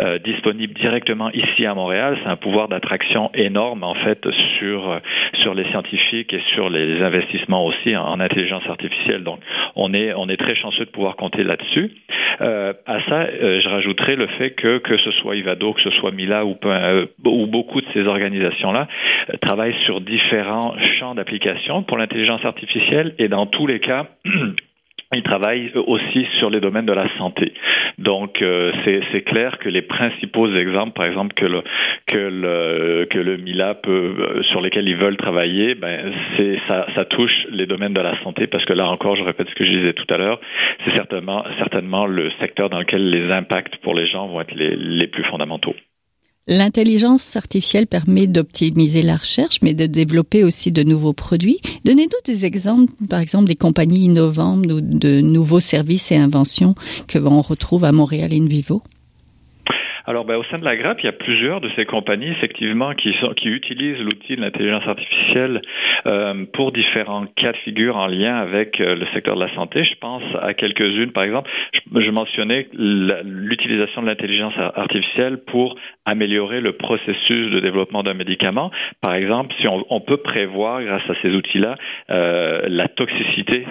euh, 0.00 0.18
disponible 0.18 0.74
directement 0.74 1.30
ici 1.30 1.66
à 1.66 1.74
Montréal, 1.74 2.18
c'est 2.22 2.28
un 2.28 2.36
pouvoir 2.36 2.68
d'attraction 2.68 3.30
énorme 3.34 3.84
en 3.84 3.94
fait 3.94 4.26
sur 4.58 5.00
sur 5.42 5.54
les 5.54 5.64
scientifiques 5.70 6.32
et 6.32 6.40
sur 6.54 6.70
les 6.70 7.02
investissements 7.02 7.66
aussi 7.66 7.96
en, 7.96 8.20
intelligence 8.20 8.66
artificielle. 8.68 9.22
Donc 9.22 9.40
on 9.76 9.92
est 9.94 10.12
on 10.14 10.28
est 10.28 10.36
très 10.36 10.54
chanceux 10.56 10.84
de 10.84 10.90
pouvoir 10.90 11.16
compter 11.16 11.44
là-dessus. 11.44 11.92
Euh, 12.40 12.72
à 12.86 13.00
ça, 13.08 13.20
euh, 13.20 13.60
je 13.60 13.68
rajouterai 13.68 14.16
le 14.16 14.26
fait 14.38 14.52
que 14.52 14.78
que 14.78 14.96
ce 14.98 15.10
soit 15.12 15.36
Ivado, 15.36 15.72
que 15.74 15.82
ce 15.82 15.90
soit 15.90 16.10
Mila 16.10 16.44
ou, 16.44 16.56
ou 17.24 17.46
beaucoup 17.46 17.80
de 17.80 17.86
ces 17.92 18.06
organisations 18.06 18.72
là 18.72 18.88
travaillent 19.40 19.76
sur 19.84 20.00
différents 20.00 20.74
champs 20.98 21.14
d'application 21.14 21.82
pour 21.82 21.98
l'intelligence 21.98 22.44
artificielle 22.44 23.14
et 23.18 23.28
dans 23.28 23.46
tous 23.46 23.66
les 23.66 23.80
cas 23.80 24.06
ils 25.14 25.22
travaillent 25.22 25.70
aussi 25.74 26.26
sur 26.38 26.50
les 26.50 26.60
domaines 26.60 26.86
de 26.86 26.92
la 26.92 27.06
santé. 27.18 27.52
Donc 28.02 28.42
euh, 28.42 28.72
c'est 28.84 29.22
clair 29.22 29.58
que 29.58 29.68
les 29.68 29.82
principaux 29.82 30.52
exemples, 30.54 30.92
par 30.92 31.06
exemple 31.06 31.34
que 31.34 31.46
le 31.46 31.62
que 32.06 32.16
le 32.16 33.06
que 33.08 33.18
le 33.18 33.36
Mila 33.36 33.74
peut 33.74 34.14
euh, 34.18 34.42
sur 34.50 34.60
lesquels 34.60 34.88
ils 34.88 34.96
veulent 34.96 35.16
travailler, 35.16 35.76
ben 35.76 36.12
c'est 36.36 36.58
ça, 36.68 36.86
ça 36.96 37.04
touche 37.04 37.46
les 37.50 37.66
domaines 37.66 37.94
de 37.94 38.00
la 38.00 38.20
santé 38.24 38.48
parce 38.48 38.64
que 38.64 38.72
là 38.72 38.88
encore, 38.88 39.14
je 39.14 39.22
répète 39.22 39.48
ce 39.48 39.54
que 39.54 39.64
je 39.64 39.70
disais 39.70 39.92
tout 39.92 40.12
à 40.12 40.16
l'heure, 40.16 40.40
c'est 40.84 40.96
certainement 40.96 41.44
certainement 41.58 42.06
le 42.06 42.30
secteur 42.40 42.70
dans 42.70 42.80
lequel 42.80 43.08
les 43.08 43.30
impacts 43.30 43.76
pour 43.76 43.94
les 43.94 44.06
gens 44.08 44.26
vont 44.26 44.40
être 44.40 44.54
les, 44.54 44.74
les 44.74 45.06
plus 45.06 45.24
fondamentaux. 45.24 45.74
L'intelligence 46.48 47.36
artificielle 47.36 47.86
permet 47.86 48.26
d'optimiser 48.26 49.02
la 49.02 49.16
recherche, 49.16 49.60
mais 49.62 49.74
de 49.74 49.86
développer 49.86 50.42
aussi 50.42 50.72
de 50.72 50.82
nouveaux 50.82 51.12
produits. 51.12 51.60
Donnez-nous 51.84 52.18
des 52.24 52.44
exemples, 52.44 52.92
par 53.08 53.20
exemple, 53.20 53.46
des 53.46 53.54
compagnies 53.54 54.06
innovantes 54.06 54.66
ou 54.66 54.80
de 54.80 55.20
nouveaux 55.20 55.60
services 55.60 56.10
et 56.10 56.16
inventions 56.16 56.74
que 57.06 57.18
l'on 57.18 57.42
retrouve 57.42 57.84
à 57.84 57.92
Montréal 57.92 58.32
In 58.34 58.46
Vivo. 58.46 58.82
Alors, 60.06 60.24
ben, 60.24 60.36
au 60.36 60.44
sein 60.44 60.58
de 60.58 60.64
la 60.64 60.76
grappe, 60.76 61.00
il 61.00 61.06
y 61.06 61.08
a 61.08 61.12
plusieurs 61.12 61.60
de 61.60 61.70
ces 61.76 61.84
compagnies, 61.84 62.30
effectivement, 62.30 62.92
qui, 62.94 63.14
utilisent 63.44 64.00
l'outil 64.00 64.36
de 64.36 64.40
l'intelligence 64.40 64.86
artificielle 64.86 65.62
euh, 66.06 66.44
pour 66.52 66.72
différents 66.72 67.26
cas 67.36 67.52
de 67.52 67.56
figure 67.58 67.96
en 67.96 68.06
lien 68.06 68.36
avec 68.36 68.80
euh, 68.80 68.96
le 68.96 69.06
secteur 69.14 69.36
de 69.36 69.40
la 69.40 69.54
santé. 69.54 69.84
Je 69.84 69.94
pense 70.00 70.22
à 70.40 70.54
quelques-unes. 70.54 71.12
Par 71.12 71.24
exemple, 71.24 71.50
je, 71.94 72.10
mentionnais 72.10 72.66
l'utilisation 72.72 74.02
de 74.02 74.06
l'intelligence 74.06 74.54
artificielle 74.74 75.38
pour 75.46 75.76
améliorer 76.04 76.60
le 76.60 76.72
processus 76.72 77.50
de 77.50 77.60
développement 77.60 78.02
d'un 78.02 78.14
médicament. 78.14 78.70
Par 79.00 79.14
exemple, 79.14 79.54
si 79.60 79.66
on, 79.68 80.00
peut 80.00 80.18
prévoir, 80.18 80.82
grâce 80.82 81.08
à 81.08 81.14
ces 81.22 81.30
outils-là, 81.30 81.76
euh, 82.10 82.62
la 82.68 82.88
toxicité 82.88 83.66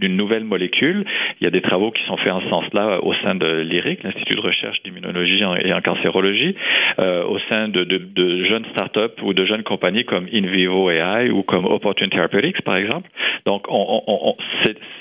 d'une 0.00 0.16
nouvelle 0.16 0.44
molécule, 0.44 1.04
il 1.40 1.44
y 1.44 1.46
a 1.46 1.50
des 1.50 1.60
travaux 1.60 1.90
qui 1.90 2.02
sont 2.04 2.16
faits 2.16 2.32
en 2.32 2.40
ce 2.40 2.48
sens-là 2.48 3.00
au 3.02 3.12
sein 3.14 3.34
de 3.34 3.60
l'IRIC, 3.60 4.02
l'Institut 4.02 4.36
de 4.36 4.40
recherche 4.40 4.82
d'immunologie 4.84 5.44
et 5.64 5.72
en 5.72 5.80
cancérologie, 5.80 6.54
euh, 6.98 7.24
au 7.24 7.38
sein 7.50 7.68
de, 7.68 7.84
de, 7.84 7.98
de 7.98 8.44
jeunes 8.44 8.66
startups 8.72 9.22
ou 9.22 9.32
de 9.32 9.44
jeunes 9.44 9.62
compagnies 9.62 10.04
comme 10.04 10.26
InVivo 10.32 10.90
AI 10.90 11.30
ou 11.30 11.42
comme 11.42 11.64
Opportune 11.64 12.10
Therapeutics, 12.10 12.62
par 12.62 12.76
exemple. 12.76 13.08
Donc, 13.44 13.66
on, 13.68 14.02
on, 14.06 14.34
on, 14.34 14.36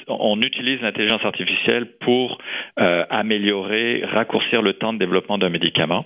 on 0.07 0.39
utilise 0.41 0.81
l'intelligence 0.81 1.23
artificielle 1.23 1.87
pour 2.01 2.37
euh, 2.79 3.05
améliorer, 3.09 4.03
raccourcir 4.05 4.61
le 4.61 4.73
temps 4.73 4.93
de 4.93 4.99
développement 4.99 5.37
d'un 5.37 5.49
médicament. 5.49 6.05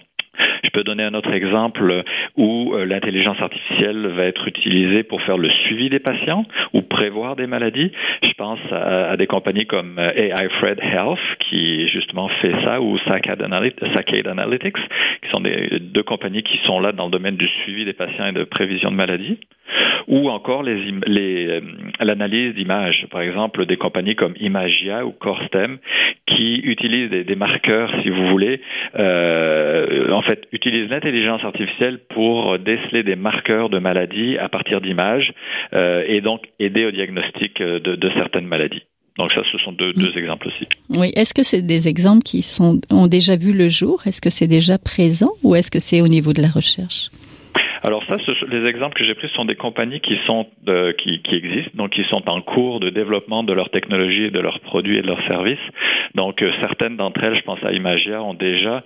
Je 0.63 0.69
peux 0.69 0.84
donner 0.84 1.04
un 1.04 1.13
autre 1.13 1.32
exemple 1.32 2.04
où 2.38 2.73
euh, 2.73 2.86
l'intelligence 2.86 3.38
artificielle 3.41 4.08
va 4.08 4.23
être 4.23 4.47
utilisée 4.47 5.04
pour 5.04 5.21
faire 5.21 5.38
le 5.38 5.49
suivi 5.49 5.89
des 5.89 5.99
patients 5.99 6.45
ou 6.73 6.82
prévoir 6.82 7.36
des 7.36 7.47
maladies. 7.47 7.91
Je 8.23 8.34
pense 8.34 8.60
à, 8.71 9.15
des 9.17 9.28
compagnies 9.28 9.65
comme 9.65 9.97
euh, 9.97 10.12
AI 10.15 10.49
Fred 10.60 10.80
Health 10.82 11.19
qui 11.49 11.88
justement 11.89 12.30
fait 12.41 12.54
ça 12.63 12.82
ou 12.82 12.97
Saccade 13.08 13.41
Analytics 13.41 14.75
qui 15.21 15.30
sont 15.32 15.41
deux 15.41 16.04
compagnies 16.04 16.43
qui 16.43 16.60
sont 16.65 16.80
là 16.80 16.91
dans 16.91 17.06
le 17.06 17.12
domaine 17.12 17.36
du 17.36 17.47
suivi 17.63 17.86
des 17.86 17.93
patients 17.93 18.28
et 18.28 18.32
de 18.32 18.43
prévision 18.43 18.91
de 18.91 18.95
maladies. 18.95 19.38
Ou 20.09 20.29
encore 20.29 20.63
l'analyse 20.63 22.55
d'images. 22.55 23.05
Par 23.11 23.21
exemple, 23.21 23.65
des 23.65 23.77
compagnies 23.77 24.15
comme 24.15 24.33
Imagia 24.39 25.05
ou 25.05 25.11
Corstem 25.11 25.77
qui 26.25 26.55
utilisent 26.55 27.11
des, 27.11 27.35
marqueurs, 27.35 27.91
si 28.03 28.09
vous 28.09 28.27
voulez, 28.27 28.61
en 28.95 30.21
fait, 30.23 30.47
utilisent 30.51 30.89
l'intelligence 30.89 31.43
artificielle 31.43 31.99
pour 32.09 32.57
déceler 32.59 33.03
des 33.03 33.15
marqueurs 33.15 33.69
de 33.69 33.79
maladies 33.79 34.37
à 34.37 34.49
partir 34.49 34.81
d'images 34.81 35.31
et 35.73 36.21
donc 36.21 36.41
aider 36.59 36.85
au 36.85 36.91
diagnostic 36.91 37.61
de 37.61 38.09
certaines 38.15 38.47
maladies. 38.47 38.83
Donc 39.19 39.33
ça, 39.33 39.41
ce 39.51 39.57
sont 39.57 39.73
deux, 39.73 39.91
deux 39.91 40.17
exemples 40.17 40.47
aussi. 40.47 40.65
Oui. 40.89 41.11
Est-ce 41.13 41.33
que 41.33 41.43
c'est 41.43 41.61
des 41.61 41.89
exemples 41.89 42.23
qui 42.23 42.41
sont, 42.41 42.79
ont 42.89 43.07
déjà 43.07 43.35
vu 43.35 43.51
le 43.51 43.67
jour? 43.67 44.01
Est-ce 44.05 44.21
que 44.21 44.29
c'est 44.29 44.47
déjà 44.47 44.77
présent 44.77 45.31
ou 45.43 45.55
est-ce 45.55 45.69
que 45.69 45.79
c'est 45.79 45.99
au 46.01 46.07
niveau 46.07 46.31
de 46.31 46.41
la 46.41 46.47
recherche? 46.47 47.09
Alors 47.83 48.03
ça, 48.05 48.17
ce, 48.25 48.45
les 48.45 48.67
exemples 48.67 48.97
que 48.97 49.05
j'ai 49.05 49.15
pris 49.15 49.29
sont 49.29 49.45
des 49.45 49.55
compagnies 49.55 49.99
qui 49.99 50.17
sont 50.25 50.47
euh, 50.67 50.93
qui, 50.93 51.21
qui, 51.21 51.35
existent, 51.35 51.71
donc 51.75 51.91
qui 51.91 52.03
sont 52.05 52.27
en 52.29 52.41
cours 52.41 52.79
de 52.79 52.89
développement 52.89 53.43
de 53.43 53.53
leur 53.53 53.69
technologie, 53.69 54.25
et 54.25 54.31
de 54.31 54.39
leurs 54.39 54.59
produits 54.59 54.97
et 54.97 55.01
de 55.01 55.07
leurs 55.07 55.25
services. 55.27 55.59
Donc 56.15 56.41
euh, 56.41 56.51
certaines 56.61 56.97
d'entre 56.97 57.23
elles, 57.23 57.37
je 57.37 57.43
pense 57.43 57.63
à 57.63 57.71
Imagia, 57.71 58.21
ont 58.21 58.33
déjà 58.33 58.83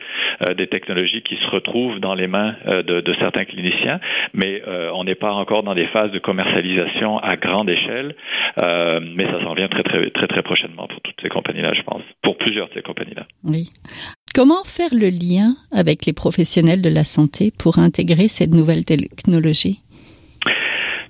euh, 0.47 0.53
des 0.53 0.67
technologies 0.67 1.21
qui 1.23 1.37
se 1.37 1.47
retrouvent 1.49 1.99
dans 1.99 2.13
les 2.13 2.27
mains 2.27 2.55
de, 2.65 3.01
de, 3.01 3.13
certains 3.15 3.45
cliniciens, 3.45 3.99
mais 4.33 4.61
on 4.93 5.03
n'est 5.03 5.15
pas 5.15 5.33
encore 5.33 5.63
dans 5.63 5.75
des 5.75 5.87
phases 5.87 6.11
de 6.11 6.19
commercialisation 6.19 7.17
à 7.19 7.35
grande 7.35 7.69
échelle. 7.69 8.15
mais 8.57 9.25
ça 9.25 9.41
s'en 9.43 9.53
vient 9.53 9.67
très 9.67 9.83
très 9.83 10.09
très 10.11 10.27
très 10.27 10.41
prochainement 10.41 10.87
pour 10.87 11.01
toutes 11.01 11.19
ces 11.21 11.29
compagnies-là, 11.29 11.73
je 11.73 11.81
pense, 11.83 12.01
pour 12.21 12.37
plusieurs 12.37 12.67
de 12.69 12.73
ces 12.73 12.81
compagnies-là. 12.81 13.25
Oui. 13.43 13.69
Comment 14.35 14.63
faire 14.63 14.89
le 14.91 15.09
lien 15.09 15.55
avec 15.71 16.07
les 16.07 16.13
professionnels 16.13 16.81
de 16.81 16.89
la 16.89 17.03
santé 17.03 17.51
pour 17.55 17.77
intégrer 17.77 18.27
cette 18.27 18.49
nouvelle 18.49 18.83
technologie? 18.83 19.79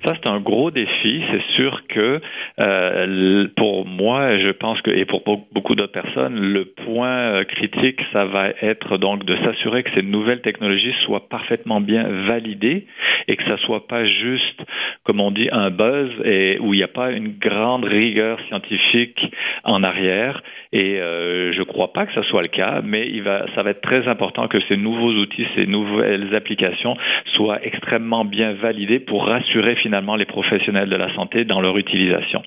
Ça, 0.06 0.14
c'est 0.16 0.30
un 0.30 0.42
gros 0.42 0.70
défi. 0.70 1.24
C'est 1.32 1.56
sûr 1.56 1.84
que 1.88 2.20
euh, 2.60 3.48
pour 3.56 3.86
moi, 3.86 4.38
je 4.38 4.52
pense 4.52 4.82
que, 4.82 4.92
et 4.92 5.06
pour 5.06 5.24
beaucoup 5.54 5.76
d'autres 5.76 5.94
personnes, 5.94 6.36
le 6.36 6.66
point 6.66 7.08
euh, 7.08 7.44
critique, 7.46 8.02
ça 8.12 8.26
va 8.26 8.50
être 8.62 8.98
donc 8.98 9.24
de 9.24 9.38
s'assurer 9.38 9.84
que 9.84 9.92
ces 9.96 10.02
nouvelles 10.02 10.42
technologies 10.42 10.94
soient 11.06 11.30
parfaitement 11.30 11.80
bien 11.80 12.04
validées 12.28 12.86
et 13.30 13.38
que 13.38 13.44
ça 13.48 13.58
soit 13.60 13.88
pas 13.88 14.06
juste, 14.06 14.62
comme 15.06 15.22
on 15.22 15.32
dit, 15.32 15.48
un 15.54 15.70
buzz 15.70 16.12
et 16.26 16.58
où 16.60 16.74
il 16.74 16.78
n'y 16.78 16.84
a 16.84 16.90
pas 16.90 17.12
une 17.12 17.38
grande 17.38 17.86
rigueur 17.86 18.40
scientifique 18.50 19.22
en 19.64 19.84
arrière. 19.84 20.44
Et 20.74 21.00
euh, 21.00 21.54
je 21.54 21.60
ne 21.60 21.64
crois 21.66 21.94
pas 21.94 22.08
que 22.08 22.14
ce 22.14 22.24
soit 22.24 22.42
le 22.42 22.48
cas, 22.48 22.82
mais 22.84 23.08
il 23.08 23.22
va, 23.22 23.46
ça 23.54 23.62
va 23.62 23.70
être 23.70 23.82
très 23.82 24.08
important 24.08 24.48
que 24.48 24.60
ces 24.68 24.76
nouveaux 24.76 25.14
outils, 25.14 25.46
ces 25.56 25.68
nouvelles 25.68 26.34
applications 26.34 26.98
soient 27.36 27.64
extrêmement 27.64 28.26
bien 28.26 28.54
validées 28.54 29.00
pour 29.00 29.28
rassurer 29.28 29.76
finalement 29.76 30.16
les 30.16 30.26
professionnels 30.26 30.90
de 30.90 30.96
la 30.96 31.14
santé 31.14 31.46
dans 31.46 31.62
leur 31.62 31.78
utilisation. 31.78 32.42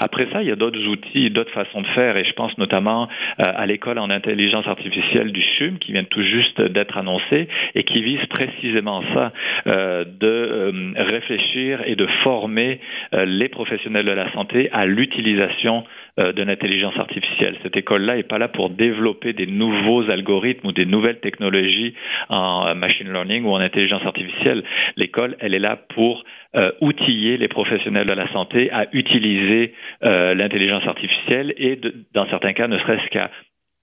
Après 0.00 0.26
ça, 0.32 0.42
il 0.42 0.48
y 0.48 0.50
a 0.50 0.56
d'autres 0.56 0.84
outils, 0.88 1.30
d'autres 1.30 1.52
façons 1.52 1.82
de 1.82 1.86
faire, 1.88 2.16
et 2.16 2.24
je 2.24 2.32
pense 2.32 2.56
notamment 2.58 3.08
euh, 3.38 3.44
à 3.46 3.64
l'école 3.66 4.00
en 4.00 4.10
intelligence 4.10 4.66
artificielle 4.66 5.30
du 5.30 5.42
CHUM 5.42 5.78
qui 5.78 5.92
vient 5.92 6.04
tout 6.04 6.22
juste 6.22 6.60
d'être 6.60 6.98
annoncée 6.98 7.48
et 7.76 7.84
qui 7.84 8.02
vise 8.02 8.24
précisément 8.26 9.04
ça, 9.14 9.32
euh, 9.68 10.04
de 10.04 10.26
euh, 10.26 10.72
réfléchir 10.96 11.82
et 11.86 11.94
de 11.94 12.06
former 12.24 12.80
les 13.12 13.48
professionnels 13.48 14.04
de 14.04 14.12
la 14.12 14.30
santé 14.32 14.68
à 14.72 14.84
l'utilisation 14.84 15.84
de 16.18 16.42
l'intelligence 16.42 16.96
artificielle. 16.98 17.56
Cette 17.62 17.76
école-là 17.76 18.16
n'est 18.16 18.22
pas 18.24 18.38
là 18.38 18.48
pour 18.48 18.70
développer 18.70 19.32
des 19.32 19.46
nouveaux 19.46 20.10
algorithmes 20.10 20.68
ou 20.68 20.72
des 20.72 20.84
nouvelles 20.84 21.20
technologies 21.20 21.94
en 22.28 22.74
machine 22.74 23.12
learning 23.12 23.44
ou 23.44 23.50
en 23.50 23.58
intelligence 23.58 24.04
artificielle. 24.04 24.64
L'école, 24.96 25.36
elle 25.40 25.54
est 25.54 25.60
là 25.60 25.76
pour 25.94 26.24
euh, 26.56 26.72
outiller 26.80 27.36
les 27.36 27.48
professionnels 27.48 28.06
de 28.06 28.14
la 28.14 28.26
santé 28.32 28.70
à 28.72 28.86
utiliser 28.92 29.74
euh, 30.02 30.34
l'intelligence 30.34 30.86
artificielle 30.86 31.52
et, 31.58 31.78
dans 32.14 32.26
certains 32.30 32.54
cas, 32.54 32.68
ne 32.68 32.78
serait-ce 32.78 33.06
qu'à 33.10 33.30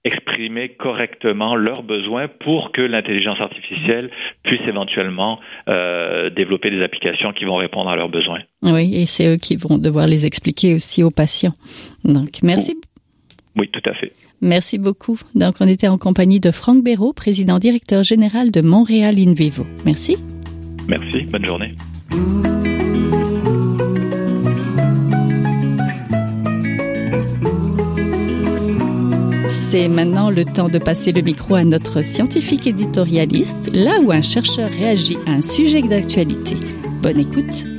exprimer 0.06 0.68
correctement 0.68 1.56
leurs 1.56 1.82
besoins 1.82 2.28
pour 2.28 2.70
que 2.72 2.80
l'intelligence 2.80 3.40
artificielle 3.40 4.10
puisse 4.44 4.60
éventuellement 4.66 5.40
euh, 5.68 6.30
développer 6.30 6.70
des 6.70 6.82
applications 6.82 7.32
qui 7.32 7.44
vont 7.44 7.56
répondre 7.56 7.90
à 7.90 7.96
leurs 7.96 8.08
besoins. 8.08 8.40
Oui, 8.62 8.92
et 8.94 9.06
c'est 9.06 9.34
eux 9.34 9.36
qui 9.36 9.56
vont 9.56 9.78
devoir 9.78 10.06
les 10.06 10.24
expliquer 10.24 10.74
aussi 10.74 11.02
aux 11.02 11.10
patients. 11.10 11.54
Donc, 12.04 12.42
merci. 12.42 12.76
Oui, 13.56 13.68
tout 13.68 13.82
à 13.88 13.94
fait. 13.94 14.12
Merci 14.40 14.78
beaucoup. 14.78 15.18
Donc, 15.34 15.56
on 15.60 15.66
était 15.66 15.88
en 15.88 15.98
compagnie 15.98 16.40
de 16.40 16.50
Franck 16.50 16.84
Béraud, 16.84 17.12
président 17.12 17.58
directeur 17.58 18.04
général 18.04 18.50
de 18.50 18.60
Montréal 18.60 19.16
InVivo. 19.18 19.66
Merci. 19.84 20.16
Merci. 20.88 21.24
Bonne 21.32 21.44
journée. 21.44 21.74
C'est 29.78 29.88
maintenant 29.88 30.30
le 30.30 30.46
temps 30.46 30.70
de 30.70 30.78
passer 30.78 31.12
le 31.12 31.20
micro 31.20 31.54
à 31.54 31.62
notre 31.62 32.00
scientifique 32.00 32.66
éditorialiste, 32.66 33.74
là 33.74 34.00
où 34.02 34.10
un 34.10 34.22
chercheur 34.22 34.70
réagit 34.70 35.18
à 35.26 35.32
un 35.32 35.42
sujet 35.42 35.82
d'actualité. 35.82 36.56
Bonne 37.02 37.18
écoute. 37.18 37.75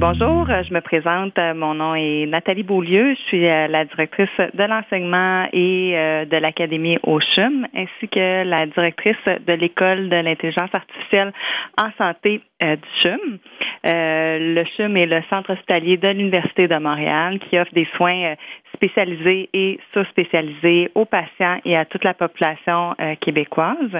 Bonjour, 0.00 0.46
je 0.46 0.72
me 0.72 0.80
présente. 0.80 1.36
Mon 1.54 1.74
nom 1.74 1.94
est 1.94 2.24
Nathalie 2.24 2.62
Beaulieu. 2.62 3.14
Je 3.14 3.20
suis 3.24 3.46
euh, 3.46 3.68
la 3.68 3.84
directrice 3.84 4.30
de 4.38 4.64
l'enseignement 4.64 5.46
et 5.52 5.92
euh, 5.94 6.24
de 6.24 6.38
l'Académie 6.38 6.96
au 7.02 7.20
CHUM, 7.20 7.66
ainsi 7.76 8.08
que 8.08 8.42
la 8.44 8.64
directrice 8.64 9.22
de 9.26 9.52
l'École 9.52 10.08
de 10.08 10.16
l'intelligence 10.16 10.70
artificielle 10.72 11.34
en 11.76 11.90
santé 11.98 12.40
euh, 12.62 12.76
du 12.76 12.88
CHUM. 13.02 13.38
le 13.84 14.64
CHUM 14.74 14.96
est 14.96 15.04
le 15.04 15.20
centre 15.28 15.52
hospitalier 15.52 15.98
de 15.98 16.08
l'Université 16.08 16.66
de 16.66 16.78
Montréal 16.78 17.38
qui 17.38 17.58
offre 17.58 17.74
des 17.74 17.86
soins 17.98 18.36
spécialisés 18.80 19.48
et 19.52 19.78
sous-spécialisés 19.92 20.90
aux 20.94 21.04
patients 21.04 21.58
et 21.64 21.76
à 21.76 21.84
toute 21.84 22.04
la 22.04 22.14
population 22.14 22.94
québécoise. 23.20 23.92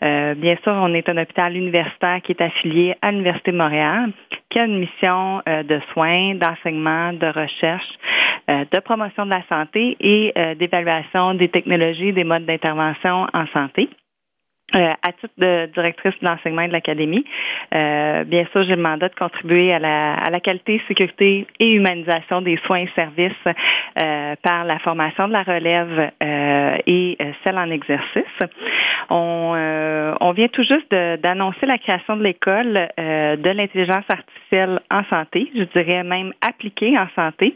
bien 0.00 0.56
sûr, 0.62 0.72
on 0.72 0.94
est 0.94 1.08
un 1.08 1.16
hôpital 1.18 1.56
universitaire 1.56 2.20
qui 2.22 2.32
est 2.32 2.40
affilié 2.40 2.94
à 3.02 3.10
l'Université 3.10 3.52
de 3.52 3.56
Montréal 3.56 4.12
qui 4.50 4.58
a 4.58 4.64
une 4.64 4.80
mission 4.80 5.42
euh, 5.48 5.62
de 5.62 5.80
soins, 5.92 6.34
d'enseignement, 6.34 7.12
de 7.12 7.26
recherche, 7.26 7.86
euh, 8.50 8.64
de 8.70 8.80
promotion 8.80 9.24
de 9.24 9.30
la 9.30 9.42
santé 9.48 9.96
et 10.00 10.32
euh, 10.36 10.54
d'évaluation 10.56 11.34
des 11.34 11.48
technologies, 11.48 12.12
des 12.12 12.24
modes 12.24 12.44
d'intervention 12.44 13.26
en 13.32 13.46
santé. 13.52 13.88
Euh, 14.76 14.92
à 15.02 15.12
titre 15.12 15.34
de 15.38 15.66
directrice 15.74 16.14
de 16.22 16.28
l'enseignement 16.28 16.64
de 16.68 16.72
l'Académie, 16.72 17.24
euh, 17.74 18.22
bien 18.22 18.44
sûr, 18.52 18.62
j'ai 18.62 18.76
le 18.76 18.82
mandat 18.82 19.08
de 19.08 19.14
contribuer 19.16 19.72
à 19.72 19.80
la, 19.80 20.14
à 20.14 20.30
la 20.30 20.38
qualité, 20.38 20.80
sécurité 20.86 21.44
et 21.58 21.70
humanisation 21.72 22.40
des 22.40 22.56
soins 22.66 22.82
et 22.82 22.90
services 22.94 23.32
euh, 23.46 24.36
par 24.44 24.64
la 24.64 24.78
formation 24.78 25.26
de 25.26 25.32
la 25.32 25.42
relève 25.42 26.12
et 26.86 27.18
celle 27.44 27.58
en 27.58 27.70
exercice. 27.70 28.38
On, 29.08 30.16
on 30.20 30.32
vient 30.32 30.48
tout 30.48 30.62
juste 30.62 30.90
d'annoncer 30.90 31.66
la 31.66 31.78
création 31.78 32.16
de 32.16 32.22
l'école 32.22 32.88
de 32.96 33.50
l'intelligence 33.50 34.04
artificielle 34.08 34.80
en 34.90 35.02
santé, 35.10 35.50
je 35.56 35.64
dirais 35.64 36.04
même 36.04 36.32
appliquée 36.46 36.96
en 36.96 37.08
santé. 37.16 37.54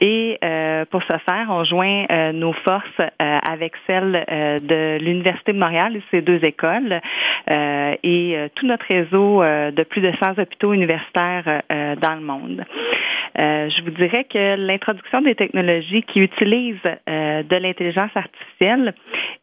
Et 0.00 0.38
pour 0.90 1.02
ce 1.02 1.16
faire, 1.28 1.46
on 1.48 1.64
joint 1.64 2.06
nos 2.32 2.52
forces 2.52 3.10
avec 3.18 3.72
celles 3.86 4.24
de 4.62 4.98
l'Université 4.98 5.52
de 5.52 5.58
Montréal 5.58 5.96
et 5.96 6.02
ces 6.10 6.22
deux 6.22 6.44
écoles 6.46 7.00
euh, 7.50 7.94
et 8.02 8.36
euh, 8.36 8.48
tout 8.54 8.66
notre 8.66 8.86
réseau 8.86 9.42
euh, 9.42 9.70
de 9.70 9.82
plus 9.82 10.00
de 10.00 10.12
100 10.22 10.38
hôpitaux 10.38 10.72
universitaires 10.72 11.62
dans 12.00 12.14
le 12.14 12.20
monde. 12.20 12.64
je 13.36 13.82
vous 13.84 13.90
dirais 13.90 14.24
que 14.24 14.56
l'introduction 14.56 15.20
des 15.20 15.34
technologies 15.34 16.02
qui 16.02 16.20
utilisent 16.20 16.76
de 17.06 17.56
l'intelligence 17.56 18.10
artificielle 18.14 18.94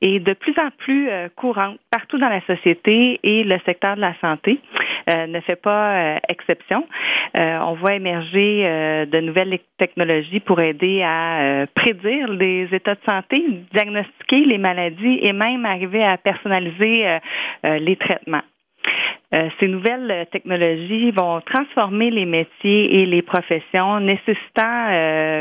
est 0.02 0.20
de 0.20 0.34
plus 0.34 0.54
en 0.58 0.70
plus 0.78 1.10
courante 1.36 1.78
partout 1.92 2.18
dans 2.18 2.30
la 2.30 2.42
société 2.42 3.20
et 3.24 3.44
le 3.44 3.58
secteur 3.66 3.96
de 3.96 4.02
la 4.02 4.14
santé 4.20 4.60
ne 5.08 5.40
fait 5.42 5.62
pas 5.62 6.18
exception. 6.30 6.86
on 7.36 7.74
voit 7.76 7.94
émerger 7.96 9.06
de 9.12 9.20
nouvelles 9.20 9.60
technologies 9.78 10.40
pour 10.40 10.60
aider 10.60 11.02
à 11.04 11.66
prédire 11.76 12.30
les 12.30 12.68
états 12.72 12.96
de 12.96 13.06
santé, 13.08 13.44
diagnostiquer 13.74 14.46
les 14.46 14.58
maladies 14.58 15.20
et 15.22 15.34
même 15.34 15.66
arriver 15.66 16.04
à 16.04 16.18
personnaliser 16.18 16.93
euh, 17.02 17.20
euh, 17.66 17.80
les 17.80 17.96
traitements. 17.96 18.44
Euh, 19.34 19.50
ces 19.60 19.68
nouvelles 19.68 20.28
technologies 20.32 21.12
vont 21.12 21.42
transformer 21.42 22.12
les 22.12 22.26
métiers 22.26 23.02
et 23.02 23.06
les 23.06 23.22
professions, 23.22 24.00
nécessitant 24.00 24.88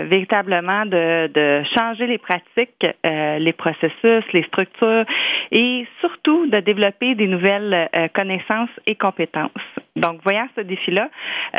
véritablement 0.08 0.86
de, 0.86 1.62
changer 1.76 2.06
les 2.06 2.18
pratiques, 2.18 2.86
les 3.04 3.52
processus, 3.52 4.24
les 4.32 4.42
structures 4.44 5.04
et 5.50 5.86
surtout 6.00 6.46
de 6.46 6.60
développer 6.60 7.14
des 7.14 7.26
nouvelles 7.26 7.88
connaissances 8.14 8.70
et 8.86 8.94
compétences. 8.94 9.50
Donc, 9.96 10.20
voyant 10.24 10.48
ce 10.56 10.62
défi-là, 10.62 11.10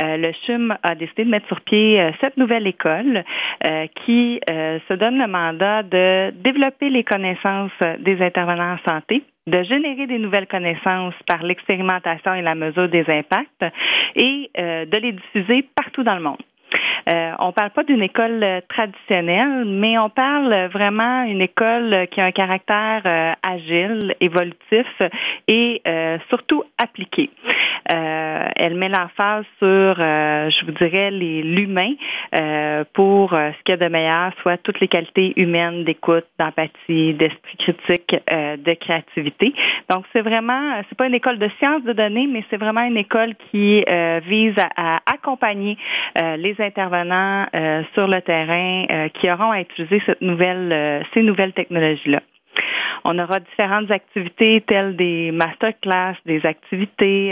euh, 0.01 0.17
le 0.17 0.31
CHUM 0.45 0.75
a 0.81 0.95
décidé 0.95 1.23
de 1.25 1.29
mettre 1.29 1.47
sur 1.47 1.61
pied 1.61 2.01
euh, 2.01 2.11
cette 2.19 2.35
nouvelle 2.37 2.65
école 2.65 3.23
euh, 3.67 3.87
qui 4.05 4.39
se 4.47 4.93
donne 4.93 5.19
le 5.19 5.27
mandat 5.27 5.83
de 5.83 6.31
développer 6.31 6.89
les 6.89 7.03
connaissances 7.03 7.71
des 7.99 8.21
intervenants 8.21 8.73
en 8.73 8.89
santé, 8.89 9.23
de 9.47 9.61
générer 9.63 10.07
des 10.07 10.17
nouvelles 10.19 10.47
connaissances 10.47 11.13
par 11.27 11.43
l'expérimentation 11.43 12.22
et 12.27 12.41
la 12.41 12.55
mesure 12.55 12.89
des 12.89 13.05
impacts 13.09 13.65
et 14.15 14.49
de 14.55 14.99
les 14.99 15.11
diffuser 15.13 15.67
partout 15.75 16.03
dans 16.03 16.15
le 16.15 16.21
monde. 16.21 16.37
Euh, 17.09 17.31
on 17.39 17.51
parle 17.51 17.71
pas 17.71 17.83
d'une 17.83 18.01
école 18.01 18.43
euh, 18.43 18.61
traditionnelle, 18.69 19.65
mais 19.65 19.97
on 19.97 20.09
parle 20.09 20.69
vraiment 20.71 21.25
d'une 21.25 21.41
école 21.41 22.07
qui 22.11 22.21
a 22.21 22.25
un 22.25 22.31
caractère 22.31 23.01
euh, 23.05 23.33
agile, 23.45 24.15
évolutif 24.21 24.87
et 25.47 25.81
surtout 26.29 26.63
appliqué. 26.77 27.29
elle 27.85 28.75
met 28.75 28.89
l'emphase 28.89 29.45
sur, 29.59 29.95
je 29.97 30.65
vous 30.65 30.71
dirais, 30.73 31.11
l'humain 31.11 31.93
pour 32.93 33.31
ce 33.31 33.63
qu'il 33.63 33.73
y 33.73 33.73
a 33.73 33.77
de 33.77 33.91
meilleur, 33.91 34.31
soit 34.41 34.57
toutes 34.57 34.79
les 34.79 34.87
qualités 34.87 35.33
humaines 35.35 35.83
d'écoute, 35.83 36.25
d'empathie, 36.39 37.13
d'esprit 37.13 37.57
critique, 37.57 38.15
de 38.29 38.73
créativité. 38.75 39.53
Donc 39.89 40.05
c'est 40.13 40.21
vraiment, 40.21 40.81
c'est 40.89 40.97
pas 40.97 41.07
une 41.07 41.13
école 41.13 41.39
de 41.39 41.49
sciences 41.59 41.83
de 41.83 41.93
données, 41.93 42.27
mais 42.27 42.43
c'est 42.49 42.57
vraiment 42.57 42.83
une 42.83 42.97
école 42.97 43.33
qui 43.51 43.83
vise 44.27 44.55
à, 44.77 44.95
à 44.95 44.99
accompagner 45.13 45.77
les 46.15 46.55
intervenants 46.59 47.45
euh, 47.55 47.83
sur 47.93 48.07
le 48.07 48.21
terrain 48.21 48.85
euh, 48.89 49.09
qui 49.09 49.29
auront 49.29 49.51
à 49.51 49.61
utiliser 49.61 50.01
cette 50.05 50.21
nouvelle, 50.21 50.71
euh, 50.71 51.01
ces 51.13 51.21
nouvelles 51.21 51.53
technologies-là. 51.53 52.21
On 53.05 53.19
aura 53.19 53.39
différentes 53.39 53.91
activités 53.91 54.61
telles 54.65 54.95
des 54.95 55.31
masterclass, 55.31 56.15
des 56.25 56.45
activités 56.45 57.29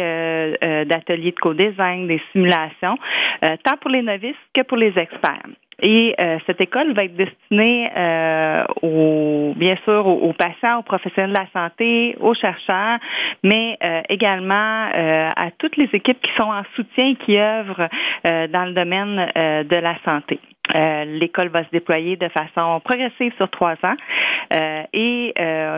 d'ateliers 0.86 1.32
de 1.32 1.40
co-design, 1.40 2.08
des 2.08 2.22
simulations, 2.34 2.98
tant 3.42 3.78
pour 3.80 3.90
les 3.90 4.02
novices 4.02 4.36
que 4.54 4.64
pour 4.64 4.78
les 4.78 4.98
experts. 4.98 5.48
Et 5.82 6.14
euh, 6.20 6.38
cette 6.46 6.62
école 6.62 6.94
va 6.94 7.06
être 7.06 7.16
destinée 7.16 7.90
euh, 7.98 8.64
aux, 8.84 9.54
bien 9.56 9.76
sûr 9.84 10.06
aux, 10.06 10.34
patients, 10.34 10.80
aux 10.80 10.84
professionnels 10.84 11.34
de 11.34 11.40
la 11.40 11.48
santé, 11.52 12.16
aux 12.20 12.36
chercheurs, 12.36 13.00
mais 13.44 13.78
euh, 13.84 14.02
également 14.10 14.86
à 14.94 15.50
toutes 15.58 15.78
les 15.78 15.90
équipes 15.94 16.22
qui 16.22 16.32
sont 16.38 16.44
en 16.50 16.64
soutien 16.76 17.10
et 17.10 17.16
qui 17.16 17.38
œuvrent 17.38 17.88
dans 18.24 18.66
le 18.66 18.74
domaine 18.74 19.16
de 19.66 19.76
la 19.76 19.96
santé. 20.06 20.40
L'école 20.74 21.50
va 21.50 21.64
se 21.64 21.70
déployer 21.72 22.16
de 22.16 22.28
façon 22.30 22.80
progressive 22.82 23.34
sur 23.38 23.50
trois 23.50 23.76
ans. 23.84 23.96
Et 24.94 25.34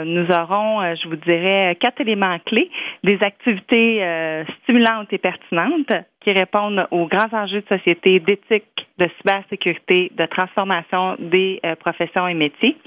nous 0.06 0.26
aurons, 0.32 0.96
je 0.96 1.08
vous 1.08 1.16
dirais, 1.16 1.78
quatre 1.80 2.02
éléments 2.02 2.38
clés, 2.46 2.70
des 3.04 3.22
activités 3.22 4.46
stimulantes 4.64 5.12
et 5.12 5.18
pertinentes 5.18 5.94
qui 6.24 6.32
répondent 6.32 6.88
aux 6.92 7.06
grands 7.08 7.34
enjeux 7.34 7.62
de 7.62 7.78
société, 7.78 8.20
d'éthique, 8.20 8.88
de 8.98 9.10
cybersécurité, 9.18 10.12
de 10.16 10.26
transformation 10.26 11.16
des 11.20 11.60
euh, 11.66 11.76
professions 11.76 12.28
et 12.28 12.34
métiers, 12.34 12.78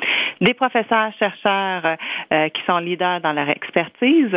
des 0.40 0.54
professeurs 0.54 1.12
chercheurs 1.18 1.82
euh, 2.32 2.48
qui 2.48 2.62
sont 2.66 2.78
leaders 2.78 3.20
dans 3.20 3.32
leur 3.32 3.48
expertise, 3.48 4.34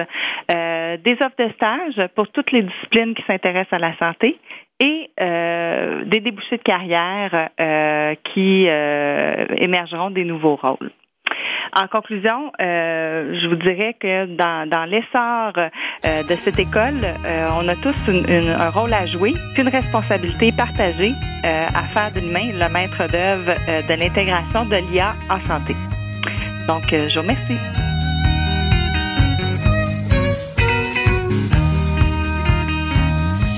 euh, 0.51 0.97
des 0.97 1.13
offres 1.13 1.37
de 1.37 1.49
stage 1.53 2.07
pour 2.15 2.27
toutes 2.29 2.51
les 2.51 2.63
disciplines 2.63 3.13
qui 3.13 3.23
s'intéressent 3.23 3.73
à 3.73 3.79
la 3.79 3.97
santé 3.97 4.37
et 4.79 5.11
des 5.17 6.19
débouchés 6.19 6.57
de 6.57 6.63
carrière 6.63 7.49
qui 8.33 8.65
émergeront 8.65 10.09
des 10.11 10.23
nouveaux 10.23 10.55
rôles. 10.55 10.91
En 11.75 11.87
conclusion, 11.87 12.51
euh, 12.59 13.39
je 13.41 13.47
vous 13.47 13.55
dirais 13.55 13.95
que 13.99 14.25
dans, 14.25 14.67
dans 14.67 14.85
l'essor 14.85 15.53
euh, 15.57 16.23
de 16.23 16.35
cette 16.35 16.57
école, 16.57 17.03
euh, 17.03 17.49
on 17.59 17.67
a 17.67 17.75
tous 17.75 17.95
un 18.07 18.69
rôle 18.69 18.93
à 18.93 19.05
jouer, 19.05 19.33
puis 19.53 19.61
une 19.61 19.69
responsabilité 19.69 20.51
partagée 20.51 21.11
à 21.43 21.83
faire 21.83 22.11
d'une 22.11 22.31
main 22.31 22.51
le 22.51 22.71
maître 22.71 23.07
d'œuvre 23.07 23.53
de 23.87 23.93
l'intégration 23.93 24.65
de 24.65 24.75
l'IA 24.91 25.13
en 25.29 25.39
santé. 25.47 25.73
Donc, 26.67 26.83
je 26.91 27.13
vous 27.13 27.21
remercie. 27.21 27.88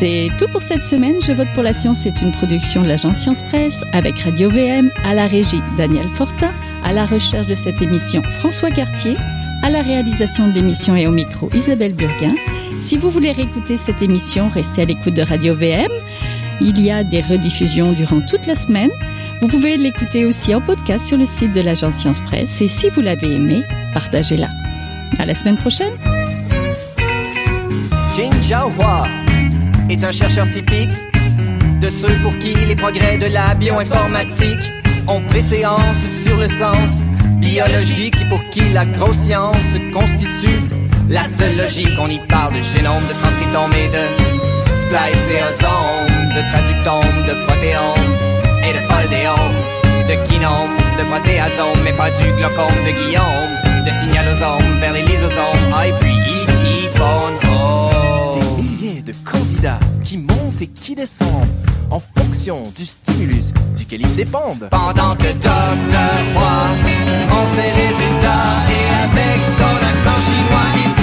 C'est 0.02 0.32
tout 0.40 0.48
pour 0.48 0.64
cette 0.64 0.84
semaine. 0.84 1.22
Je 1.22 1.32
vote 1.32 1.48
pour 1.54 1.62
la 1.62 1.76
science. 1.76 2.00
C'est 2.02 2.24
une 2.24 2.32
production 2.32 2.82
de 2.82 2.88
l'agence 2.88 3.20
Science 3.20 3.44
Presse 3.44 3.84
avec 3.94 4.18
Radio 4.18 4.50
VM, 4.50 4.90
à 5.06 5.14
la 5.14 5.28
régie 5.28 5.62
Daniel 5.78 6.08
Fortin, 6.16 6.52
à 6.84 6.92
la 6.92 7.06
recherche 7.06 7.46
de 7.46 7.54
cette 7.54 7.80
émission 7.84 8.24
François 8.40 8.72
Cartier, 8.72 9.16
à 9.62 9.70
la 9.70 9.84
réalisation 9.84 10.48
de 10.48 10.54
l'émission 10.54 10.96
et 10.96 11.06
au 11.06 11.12
micro 11.12 11.52
Isabelle 11.54 11.94
Burguin. 11.94 12.34
Si 12.82 12.98
vous 12.98 13.12
voulez 13.12 13.32
réécouter 13.32 13.78
cette 13.78 14.02
émission, 14.02 14.50
restez 14.50 14.82
à 14.82 14.86
l'écoute 14.86 15.14
de 15.14 15.22
Radio 15.22 15.54
VM. 15.54 15.92
Il 16.62 16.84
y 16.84 16.90
a 16.90 17.04
des 17.04 17.22
rediffusions 17.22 17.92
durant 17.92 18.22
toute 18.22 18.48
la 18.48 18.56
semaine. 18.56 18.90
Vous 19.40 19.50
pouvez 19.50 19.78
l'écouter 19.78 20.26
aussi 20.26 20.56
en 20.56 20.62
podcast 20.62 21.06
sur 21.06 21.20
le 21.20 21.28
site 21.28 21.54
de 21.54 21.62
l'agence 21.62 21.98
Science 21.98 22.22
Presse. 22.22 22.60
Et 22.60 22.68
si 22.68 22.90
vous 22.90 23.02
l'avez 23.02 23.36
aimé, 23.36 23.62
partagez-la. 23.94 24.50
À 25.20 25.28
la 25.28 25.36
semaine 25.36 25.58
prochaine 25.58 25.94
est 29.92 30.04
un 30.06 30.12
chercheur 30.12 30.48
typique 30.50 30.92
de 31.82 31.90
ceux 31.90 32.16
pour 32.24 32.38
qui 32.40 32.54
les 32.54 32.76
progrès 32.76 33.18
de 33.18 33.26
la 33.26 33.54
bioinformatique 33.56 34.72
ont 35.08 35.22
préséance 35.22 36.04
sur 36.24 36.38
le 36.38 36.48
sens 36.48 36.92
biologique 37.40 38.16
et 38.22 38.30
pour 38.30 38.42
qui 38.52 38.62
la 38.74 38.86
grosse 38.86 39.18
science 39.18 39.72
constitue 39.92 40.62
la 41.10 41.24
seule 41.24 41.58
logique. 41.58 41.98
On 42.00 42.08
y 42.08 42.20
parle 42.20 42.54
de 42.54 42.62
génome, 42.62 43.04
de 43.10 43.14
transcriptome 43.20 43.74
et 43.74 43.90
de 43.90 44.04
spliceosome, 44.84 46.08
de 46.36 46.42
traductome, 46.52 47.18
de 47.28 47.34
protéome 47.46 48.12
et 48.64 48.72
de 48.72 48.82
foldéome, 48.88 49.58
de 50.08 50.16
kinome, 50.30 50.78
de 51.00 51.04
protéasome, 51.04 51.80
mais 51.84 51.94
pas 51.94 52.10
du 52.12 52.32
glaucome 52.38 52.80
de 52.86 52.92
Guillaume, 52.92 53.52
de 53.86 53.92
signalosome 54.00 54.80
vers 54.80 54.94
les 54.94 55.02
lysosomes, 55.02 55.68
ah, 55.74 55.88
et 55.88 55.94
puis 56.00 56.31
qui 60.68 60.96
descendent 60.96 61.48
en 61.90 62.00
fonction 62.00 62.64
du 62.76 62.86
stimulus 62.86 63.52
duquel 63.76 64.02
ils 64.02 64.16
dépendent. 64.16 64.68
Pendant 64.70 65.16
que 65.16 65.32
Dr. 65.34 66.12
Roy, 66.36 66.68
en 67.32 67.46
ses 67.56 67.72
résultats 67.82 68.52
et 68.70 68.86
avec 69.04 69.40
son 69.58 69.76
accent 69.86 70.20
chinois, 70.30 70.70
il 70.86 71.01